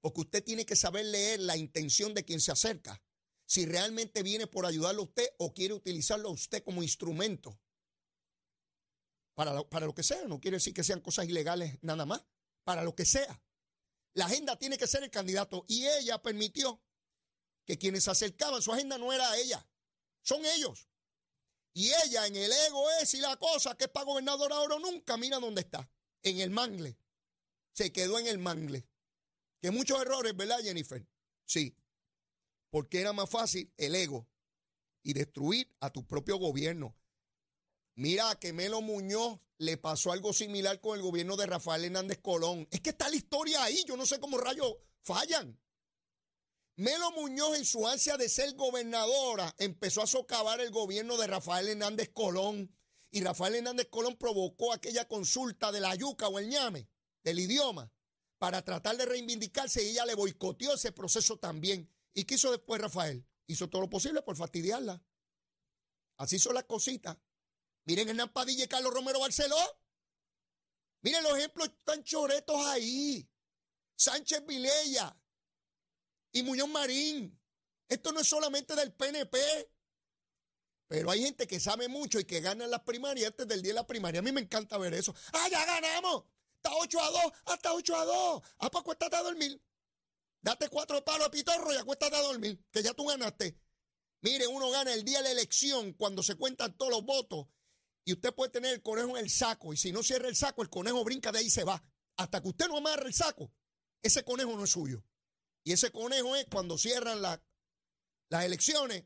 porque 0.00 0.20
usted 0.20 0.44
tiene 0.44 0.64
que 0.64 0.76
saber 0.76 1.06
leer 1.06 1.40
la 1.40 1.56
intención 1.56 2.14
de 2.14 2.24
quien 2.24 2.40
se 2.40 2.52
acerca, 2.52 3.02
si 3.46 3.66
realmente 3.66 4.22
viene 4.22 4.46
por 4.46 4.66
ayudarlo 4.66 5.02
a 5.02 5.04
usted 5.06 5.28
o 5.38 5.54
quiere 5.54 5.74
utilizarlo 5.74 6.28
a 6.28 6.32
usted 6.32 6.62
como 6.62 6.82
instrumento 6.82 7.58
para 9.34 9.54
lo, 9.54 9.68
para 9.68 9.86
lo 9.86 9.94
que 9.94 10.02
sea. 10.02 10.24
No 10.26 10.40
quiere 10.40 10.56
decir 10.56 10.74
que 10.74 10.84
sean 10.84 11.00
cosas 11.00 11.26
ilegales 11.26 11.78
nada 11.80 12.04
más, 12.04 12.22
para 12.64 12.82
lo 12.82 12.94
que 12.94 13.04
sea. 13.04 13.42
La 14.14 14.26
agenda 14.26 14.58
tiene 14.58 14.76
que 14.76 14.86
ser 14.86 15.02
el 15.02 15.10
candidato 15.10 15.64
y 15.68 15.86
ella 15.86 16.20
permitió 16.20 16.82
que 17.64 17.78
quienes 17.78 18.04
se 18.04 18.10
acercaban, 18.10 18.62
su 18.62 18.72
agenda 18.72 18.98
no 18.98 19.12
era 19.12 19.36
ella, 19.36 19.66
son 20.22 20.44
ellos. 20.44 20.88
Y 21.72 21.92
ella 22.04 22.26
en 22.26 22.34
el 22.34 22.50
ego 22.50 22.90
es 23.00 23.14
y 23.14 23.20
la 23.20 23.36
cosa 23.36 23.76
que 23.76 23.84
es 23.84 23.90
para 23.90 24.06
gobernador 24.06 24.52
ahora 24.52 24.78
nunca, 24.78 25.16
mira 25.16 25.38
dónde 25.38 25.60
está, 25.60 25.88
en 26.22 26.40
el 26.40 26.50
mangle. 26.50 26.98
Se 27.72 27.92
quedó 27.92 28.18
en 28.18 28.26
el 28.26 28.38
mangle. 28.38 28.88
Que 29.60 29.70
muchos 29.70 30.00
errores, 30.00 30.36
¿verdad, 30.36 30.60
Jennifer? 30.60 31.06
Sí. 31.44 31.76
Porque 32.70 33.00
era 33.00 33.12
más 33.12 33.28
fácil 33.28 33.72
el 33.76 33.94
ego 33.94 34.28
y 35.02 35.14
destruir 35.14 35.74
a 35.80 35.90
tu 35.90 36.06
propio 36.06 36.36
gobierno. 36.36 36.96
Mira 37.94 38.38
que 38.38 38.52
Melo 38.52 38.80
Muñoz 38.80 39.40
le 39.58 39.76
pasó 39.76 40.12
algo 40.12 40.32
similar 40.32 40.80
con 40.80 40.96
el 40.96 41.02
gobierno 41.02 41.36
de 41.36 41.46
Rafael 41.46 41.84
Hernández 41.84 42.18
Colón. 42.22 42.68
Es 42.70 42.80
que 42.80 42.90
está 42.90 43.08
la 43.08 43.16
historia 43.16 43.64
ahí, 43.64 43.82
yo 43.86 43.96
no 43.96 44.06
sé 44.06 44.20
cómo 44.20 44.38
rayos 44.38 44.76
fallan. 45.02 45.58
Melo 46.76 47.10
Muñoz 47.10 47.58
en 47.58 47.64
su 47.64 47.88
ansia 47.88 48.16
de 48.16 48.28
ser 48.28 48.54
gobernadora 48.54 49.52
empezó 49.58 50.02
a 50.02 50.06
socavar 50.06 50.60
el 50.60 50.70
gobierno 50.70 51.16
de 51.16 51.26
Rafael 51.26 51.68
Hernández 51.68 52.10
Colón 52.14 52.72
y 53.10 53.20
Rafael 53.20 53.56
Hernández 53.56 53.88
Colón 53.90 54.16
provocó 54.16 54.72
aquella 54.72 55.08
consulta 55.08 55.72
de 55.72 55.80
la 55.80 55.96
yuca 55.96 56.28
o 56.28 56.38
el 56.38 56.48
ñame, 56.48 56.88
del 57.24 57.40
idioma, 57.40 57.90
para 58.38 58.64
tratar 58.64 58.96
de 58.96 59.04
reivindicarse 59.04 59.82
y 59.82 59.90
ella 59.90 60.06
le 60.06 60.14
boicoteó 60.14 60.74
ese 60.74 60.92
proceso 60.92 61.38
también. 61.38 61.90
¿Y 62.14 62.24
qué 62.24 62.36
hizo 62.36 62.50
después 62.50 62.80
Rafael? 62.80 63.26
Hizo 63.46 63.68
todo 63.68 63.82
lo 63.82 63.90
posible 63.90 64.22
por 64.22 64.36
fastidiarla. 64.36 65.02
Así 66.16 66.38
son 66.38 66.54
las 66.54 66.64
cositas. 66.64 67.16
Miren 67.84 68.08
Hernán 68.08 68.32
Padilla 68.32 68.64
y 68.64 68.68
Carlos 68.68 68.92
Romero 68.92 69.20
Barceló. 69.20 69.56
Miren 71.02 71.22
los 71.22 71.36
ejemplos 71.38 71.70
tan 71.84 72.02
choretos 72.04 72.56
ahí. 72.66 73.28
Sánchez 73.96 74.44
Vilella 74.46 75.16
y 76.32 76.42
Muñoz 76.42 76.68
Marín. 76.68 77.40
Esto 77.88 78.12
no 78.12 78.20
es 78.20 78.28
solamente 78.28 78.74
del 78.76 78.92
PNP. 78.92 79.38
Pero 80.88 81.10
hay 81.10 81.22
gente 81.22 81.46
que 81.46 81.60
sabe 81.60 81.88
mucho 81.88 82.18
y 82.18 82.24
que 82.24 82.40
gana 82.40 82.64
en 82.64 82.70
las 82.70 82.80
primarias 82.80 83.30
antes 83.30 83.46
del 83.46 83.62
día 83.62 83.70
de 83.70 83.80
la 83.80 83.86
primaria. 83.86 84.20
A 84.20 84.22
mí 84.22 84.32
me 84.32 84.40
encanta 84.40 84.78
ver 84.78 84.94
eso. 84.94 85.14
¡Ah, 85.32 85.48
ya 85.50 85.64
ganamos! 85.64 86.24
Está 86.68 86.80
8 86.80 87.00
a 87.00 87.10
2, 87.10 87.32
hasta 87.46 87.72
8 87.72 87.96
a 87.96 88.04
2. 88.04 88.42
Ah, 88.58 88.70
pues 88.70 88.80
acuéstate 88.82 89.16
a 89.16 89.22
dormir. 89.22 89.62
Date 90.42 90.68
cuatro 90.68 91.02
palos 91.02 91.26
a 91.26 91.30
pitorro 91.30 91.72
y 91.72 91.76
acuéstate 91.76 92.14
a 92.14 92.20
dormir, 92.20 92.62
que 92.70 92.82
ya 92.82 92.92
tú 92.92 93.06
ganaste. 93.06 93.58
Mire, 94.20 94.46
uno 94.46 94.70
gana 94.70 94.92
el 94.92 95.04
día 95.04 95.18
de 95.18 95.24
la 95.24 95.30
elección 95.30 95.94
cuando 95.94 96.22
se 96.22 96.36
cuentan 96.36 96.76
todos 96.76 96.92
los 96.92 97.04
votos 97.04 97.46
y 98.04 98.12
usted 98.12 98.34
puede 98.34 98.50
tener 98.50 98.74
el 98.74 98.82
conejo 98.82 99.16
en 99.16 99.24
el 99.24 99.30
saco 99.30 99.72
y 99.72 99.76
si 99.76 99.92
no 99.92 100.02
cierra 100.02 100.28
el 100.28 100.36
saco, 100.36 100.62
el 100.62 100.68
conejo 100.68 101.02
brinca 101.04 101.32
de 101.32 101.38
ahí 101.38 101.46
y 101.46 101.50
se 101.50 101.64
va. 101.64 101.82
Hasta 102.16 102.40
que 102.42 102.48
usted 102.48 102.68
no 102.68 102.76
amarre 102.76 103.06
el 103.06 103.14
saco, 103.14 103.50
ese 104.02 104.22
conejo 104.24 104.54
no 104.54 104.64
es 104.64 104.70
suyo. 104.70 105.02
Y 105.64 105.72
ese 105.72 105.90
conejo 105.90 106.36
es 106.36 106.46
cuando 106.50 106.76
cierran 106.76 107.22
las 107.22 107.40
elecciones 108.44 109.04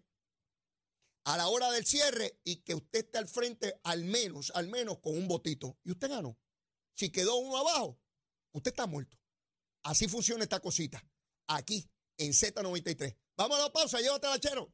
a 1.24 1.36
la 1.36 1.48
hora 1.48 1.70
del 1.70 1.86
cierre 1.86 2.40
y 2.44 2.56
que 2.56 2.74
usted 2.74 3.04
esté 3.04 3.18
al 3.18 3.28
frente 3.28 3.80
al 3.84 4.04
menos, 4.04 4.50
al 4.54 4.68
menos 4.68 4.98
con 4.98 5.16
un 5.16 5.28
votito. 5.28 5.78
Y 5.84 5.92
usted 5.92 6.08
ganó. 6.08 6.36
Si 6.94 7.10
quedó 7.10 7.36
uno 7.36 7.56
abajo, 7.58 7.98
usted 8.52 8.70
está 8.70 8.86
muerto. 8.86 9.16
Así 9.82 10.08
funciona 10.08 10.44
esta 10.44 10.60
cosita. 10.60 11.04
Aquí, 11.46 11.88
en 12.18 12.32
Z93. 12.32 13.16
Vamos 13.36 13.58
a 13.58 13.62
la 13.62 13.72
pausa, 13.72 14.00
llévate 14.00 14.26
chero. 14.40 14.72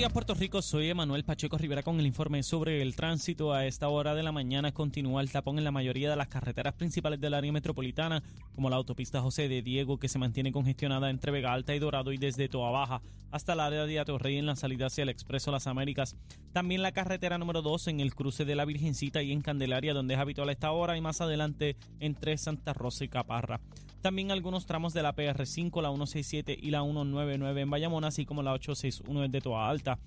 Días 0.00 0.12
Puerto 0.14 0.32
Rico, 0.32 0.62
soy 0.62 0.88
Emanuel 0.88 1.24
Pacheco 1.24 1.58
Rivera 1.58 1.82
con 1.82 2.00
el 2.00 2.06
informe 2.06 2.42
sobre 2.42 2.80
el 2.80 2.96
tránsito. 2.96 3.52
A 3.52 3.66
esta 3.66 3.90
hora 3.90 4.14
de 4.14 4.22
la 4.22 4.32
mañana 4.32 4.72
continúa 4.72 5.20
el 5.20 5.30
tapón 5.30 5.58
en 5.58 5.64
la 5.64 5.72
mayoría 5.72 6.08
de 6.08 6.16
las 6.16 6.28
carreteras 6.28 6.72
principales 6.72 7.20
del 7.20 7.34
área 7.34 7.52
metropolitana, 7.52 8.22
como 8.54 8.70
la 8.70 8.76
autopista 8.76 9.20
José 9.20 9.46
de 9.46 9.60
Diego 9.60 9.98
que 9.98 10.08
se 10.08 10.18
mantiene 10.18 10.52
congestionada 10.52 11.10
entre 11.10 11.32
Vega 11.32 11.52
Alta 11.52 11.74
y 11.74 11.78
Dorado 11.80 12.14
y 12.14 12.16
desde 12.16 12.48
Toa 12.48 12.70
Baja 12.70 13.02
hasta 13.30 13.52
el 13.52 13.60
área 13.60 13.84
de 13.84 14.00
Atorrey 14.00 14.38
en 14.38 14.46
la 14.46 14.56
salida 14.56 14.86
hacia 14.86 15.02
el 15.02 15.10
Expreso 15.10 15.50
Las 15.50 15.66
Américas. 15.66 16.16
También 16.54 16.80
la 16.80 16.92
carretera 16.92 17.36
número 17.36 17.60
2 17.60 17.88
en 17.88 18.00
el 18.00 18.14
cruce 18.14 18.46
de 18.46 18.54
la 18.54 18.64
Virgencita 18.64 19.22
y 19.22 19.32
en 19.32 19.42
Candelaria 19.42 19.92
donde 19.92 20.14
es 20.14 20.20
habitual 20.20 20.48
a 20.48 20.52
esta 20.52 20.72
hora 20.72 20.96
y 20.96 21.02
más 21.02 21.20
adelante 21.20 21.76
entre 21.98 22.38
Santa 22.38 22.72
Rosa 22.72 23.04
y 23.04 23.08
Caparra. 23.08 23.60
También 24.00 24.30
algunos 24.30 24.64
tramos 24.64 24.94
de 24.94 25.02
la 25.02 25.14
PR5, 25.14 25.82
la 25.82 25.90
167 25.90 26.58
y 26.60 26.70
la 26.70 26.82
199 26.82 27.60
en 27.60 27.70
Bayamón, 27.70 28.04
así 28.04 28.24
como 28.24 28.42
la 28.42 28.52
861 28.52 29.28
de 29.28 29.40
Toa 29.42 29.68
Alta. 29.68 29.98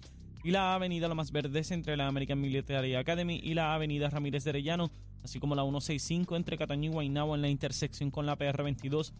Y 0.43 0.49
la 0.51 0.73
avenida 0.73 1.08
Lo 1.08 1.15
Más 1.15 1.32
Verdes 1.32 1.69
entre 1.71 1.95
la 1.95 2.08
American 2.08 2.41
Military 2.41 2.95
Academy 2.95 3.39
y 3.41 3.53
la 3.53 3.75
avenida 3.75 4.10
Ramírez 4.10 4.43
de 4.43 4.49
Arellano, 4.49 4.89
así 5.23 5.39
como 5.39 5.53
la 5.53 5.62
165 5.62 6.36
entre 6.36 6.58
Cataño 6.58 6.89
y 6.89 6.93
Guaynabo 6.93 7.36
en 7.36 7.43
la 7.43 7.49
intersección 7.49 8.10
con 8.10 8.25
la 8.25 8.38
PR22 8.38 9.13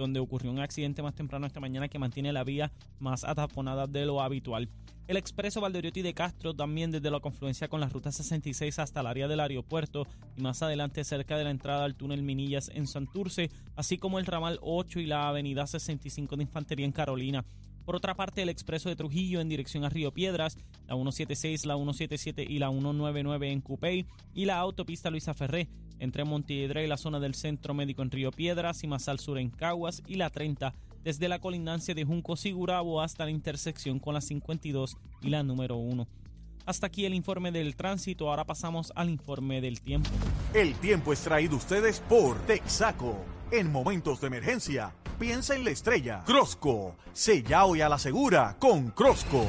donde 0.00 0.18
ocurrió 0.18 0.50
un 0.50 0.58
accidente 0.58 1.02
más 1.02 1.14
temprano 1.14 1.46
esta 1.46 1.60
mañana 1.60 1.88
que 1.88 1.98
mantiene 1.98 2.32
la 2.32 2.42
vía 2.42 2.72
más 2.98 3.22
ataponada 3.22 3.86
de 3.86 4.06
lo 4.06 4.20
habitual. 4.20 4.68
El 5.06 5.16
expreso 5.16 5.60
Valdoriotti 5.60 6.02
de 6.02 6.14
Castro 6.14 6.54
también 6.54 6.90
desde 6.90 7.10
la 7.10 7.20
confluencia 7.20 7.68
con 7.68 7.80
la 7.80 7.88
ruta 7.88 8.12
66 8.12 8.78
hasta 8.78 9.00
el 9.00 9.06
área 9.06 9.28
del 9.28 9.40
aeropuerto 9.40 10.06
y 10.36 10.40
más 10.40 10.62
adelante 10.62 11.04
cerca 11.04 11.36
de 11.36 11.44
la 11.44 11.50
entrada 11.50 11.84
al 11.84 11.96
túnel 11.96 12.22
Minillas 12.22 12.70
en 12.72 12.86
Santurce, 12.86 13.50
así 13.76 13.98
como 13.98 14.18
el 14.18 14.26
ramal 14.26 14.58
8 14.62 15.00
y 15.00 15.06
la 15.06 15.28
avenida 15.28 15.66
65 15.66 16.36
de 16.36 16.42
Infantería 16.44 16.86
en 16.86 16.92
Carolina. 16.92 17.44
Por 17.84 17.96
otra 17.96 18.14
parte, 18.14 18.42
el 18.42 18.48
expreso 18.48 18.88
de 18.88 18.94
Trujillo 18.94 19.40
en 19.40 19.48
dirección 19.48 19.84
a 19.84 19.88
Río 19.88 20.12
Piedras, 20.12 20.56
la 20.86 20.94
176, 20.94 21.66
la 21.66 21.74
177 21.74 22.46
y 22.48 22.58
la 22.58 22.70
199 22.70 23.50
en 23.50 23.60
Cupey 23.60 24.06
y 24.32 24.44
la 24.44 24.58
autopista 24.58 25.10
Luisa 25.10 25.34
Ferré 25.34 25.68
entre 26.00 26.24
Montiedra 26.24 26.82
y 26.82 26.88
la 26.88 26.96
zona 26.96 27.20
del 27.20 27.34
Centro 27.34 27.74
Médico 27.74 28.02
en 28.02 28.10
Río 28.10 28.32
Piedras 28.32 28.82
y 28.82 28.88
más 28.88 29.08
al 29.08 29.20
sur 29.20 29.38
en 29.38 29.50
Caguas 29.50 30.02
y 30.06 30.16
la 30.16 30.30
30 30.30 30.74
desde 31.04 31.28
la 31.28 31.38
colindancia 31.38 31.94
de 31.94 32.04
Junco 32.04 32.36
Sigurabo 32.36 33.00
hasta 33.00 33.24
la 33.24 33.30
intersección 33.30 33.98
con 33.98 34.14
la 34.14 34.20
52 34.20 34.96
y 35.22 35.30
la 35.30 35.42
número 35.42 35.76
1. 35.76 36.06
Hasta 36.66 36.86
aquí 36.86 37.06
el 37.06 37.14
informe 37.14 37.52
del 37.52 37.74
tránsito, 37.74 38.28
ahora 38.28 38.44
pasamos 38.44 38.92
al 38.94 39.08
informe 39.08 39.60
del 39.60 39.80
tiempo. 39.80 40.10
El 40.54 40.74
tiempo 40.74 41.12
es 41.12 41.20
traído 41.20 41.56
ustedes 41.56 42.00
por 42.00 42.38
Texaco. 42.46 43.24
En 43.50 43.72
momentos 43.72 44.20
de 44.20 44.28
emergencia, 44.28 44.94
piensa 45.18 45.56
en 45.56 45.64
la 45.64 45.70
estrella. 45.70 46.22
Crosco, 46.24 46.96
sella 47.12 47.64
hoy 47.64 47.80
a 47.80 47.88
la 47.88 47.98
segura 47.98 48.56
con 48.58 48.90
Crosco. 48.90 49.46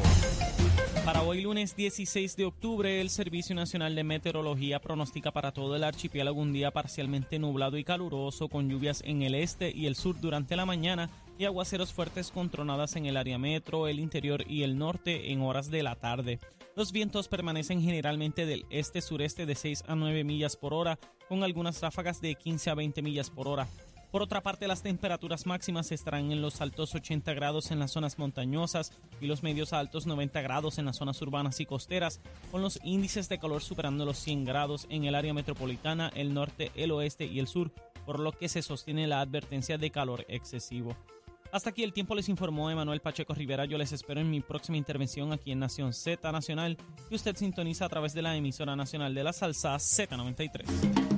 Para 1.05 1.23
hoy 1.23 1.41
lunes 1.41 1.75
16 1.75 2.35
de 2.35 2.45
octubre, 2.45 3.01
el 3.01 3.09
Servicio 3.09 3.55
Nacional 3.55 3.95
de 3.95 4.03
Meteorología 4.03 4.79
pronostica 4.79 5.31
para 5.31 5.51
todo 5.51 5.75
el 5.75 5.83
archipiélago 5.83 6.39
un 6.39 6.53
día 6.53 6.69
parcialmente 6.69 7.39
nublado 7.39 7.79
y 7.79 7.83
caluroso 7.83 8.49
con 8.49 8.69
lluvias 8.69 9.01
en 9.03 9.23
el 9.23 9.33
este 9.33 9.71
y 9.75 9.87
el 9.87 9.95
sur 9.95 10.21
durante 10.21 10.55
la 10.55 10.67
mañana 10.67 11.09
y 11.39 11.45
aguaceros 11.45 11.91
fuertes 11.91 12.29
con 12.29 12.51
tronadas 12.51 12.95
en 12.97 13.07
el 13.07 13.17
área 13.17 13.39
metro, 13.39 13.87
el 13.87 13.99
interior 13.99 14.43
y 14.47 14.61
el 14.61 14.77
norte 14.77 15.31
en 15.31 15.41
horas 15.41 15.71
de 15.71 15.81
la 15.81 15.95
tarde. 15.95 16.39
Los 16.75 16.91
vientos 16.91 17.27
permanecen 17.27 17.81
generalmente 17.81 18.45
del 18.45 18.67
este-sureste 18.69 19.47
de 19.47 19.55
6 19.55 19.85
a 19.87 19.95
9 19.95 20.23
millas 20.23 20.55
por 20.55 20.71
hora, 20.71 20.99
con 21.27 21.43
algunas 21.43 21.81
ráfagas 21.81 22.21
de 22.21 22.35
15 22.35 22.69
a 22.69 22.75
20 22.75 23.01
millas 23.01 23.31
por 23.31 23.47
hora. 23.47 23.67
Por 24.11 24.21
otra 24.21 24.41
parte, 24.41 24.67
las 24.67 24.83
temperaturas 24.83 25.45
máximas 25.45 25.91
estarán 25.93 26.33
en 26.33 26.41
los 26.41 26.59
altos 26.59 26.93
80 26.93 27.33
grados 27.33 27.71
en 27.71 27.79
las 27.79 27.91
zonas 27.91 28.19
montañosas 28.19 28.91
y 29.21 29.27
los 29.27 29.41
medios 29.41 29.71
altos 29.71 30.05
90 30.05 30.41
grados 30.41 30.77
en 30.77 30.85
las 30.85 30.97
zonas 30.97 31.21
urbanas 31.21 31.61
y 31.61 31.65
costeras, 31.65 32.19
con 32.51 32.61
los 32.61 32.77
índices 32.83 33.29
de 33.29 33.39
calor 33.39 33.61
superando 33.61 34.03
los 34.03 34.17
100 34.17 34.43
grados 34.43 34.85
en 34.89 35.05
el 35.05 35.15
área 35.15 35.33
metropolitana, 35.33 36.11
el 36.13 36.33
norte, 36.33 36.71
el 36.75 36.91
oeste 36.91 37.25
y 37.25 37.39
el 37.39 37.47
sur, 37.47 37.71
por 38.05 38.19
lo 38.19 38.33
que 38.33 38.49
se 38.49 38.61
sostiene 38.61 39.07
la 39.07 39.21
advertencia 39.21 39.77
de 39.77 39.91
calor 39.91 40.25
excesivo. 40.27 40.93
Hasta 41.53 41.69
aquí 41.69 41.83
el 41.83 41.93
tiempo 41.93 42.13
les 42.13 42.27
informó 42.27 42.69
Emanuel 42.69 42.99
Pacheco 42.99 43.33
Rivera. 43.33 43.65
Yo 43.65 43.77
les 43.77 43.93
espero 43.93 44.19
en 44.19 44.29
mi 44.29 44.41
próxima 44.41 44.77
intervención 44.77 45.31
aquí 45.31 45.53
en 45.53 45.59
Nación 45.59 45.93
Z 45.93 46.31
Nacional, 46.33 46.77
que 47.07 47.15
usted 47.15 47.35
sintoniza 47.37 47.85
a 47.85 47.89
través 47.89 48.13
de 48.13 48.21
la 48.21 48.35
emisora 48.35 48.75
nacional 48.75 49.13
de 49.13 49.23
la 49.23 49.31
salsa 49.31 49.75
Z93. 49.75 51.10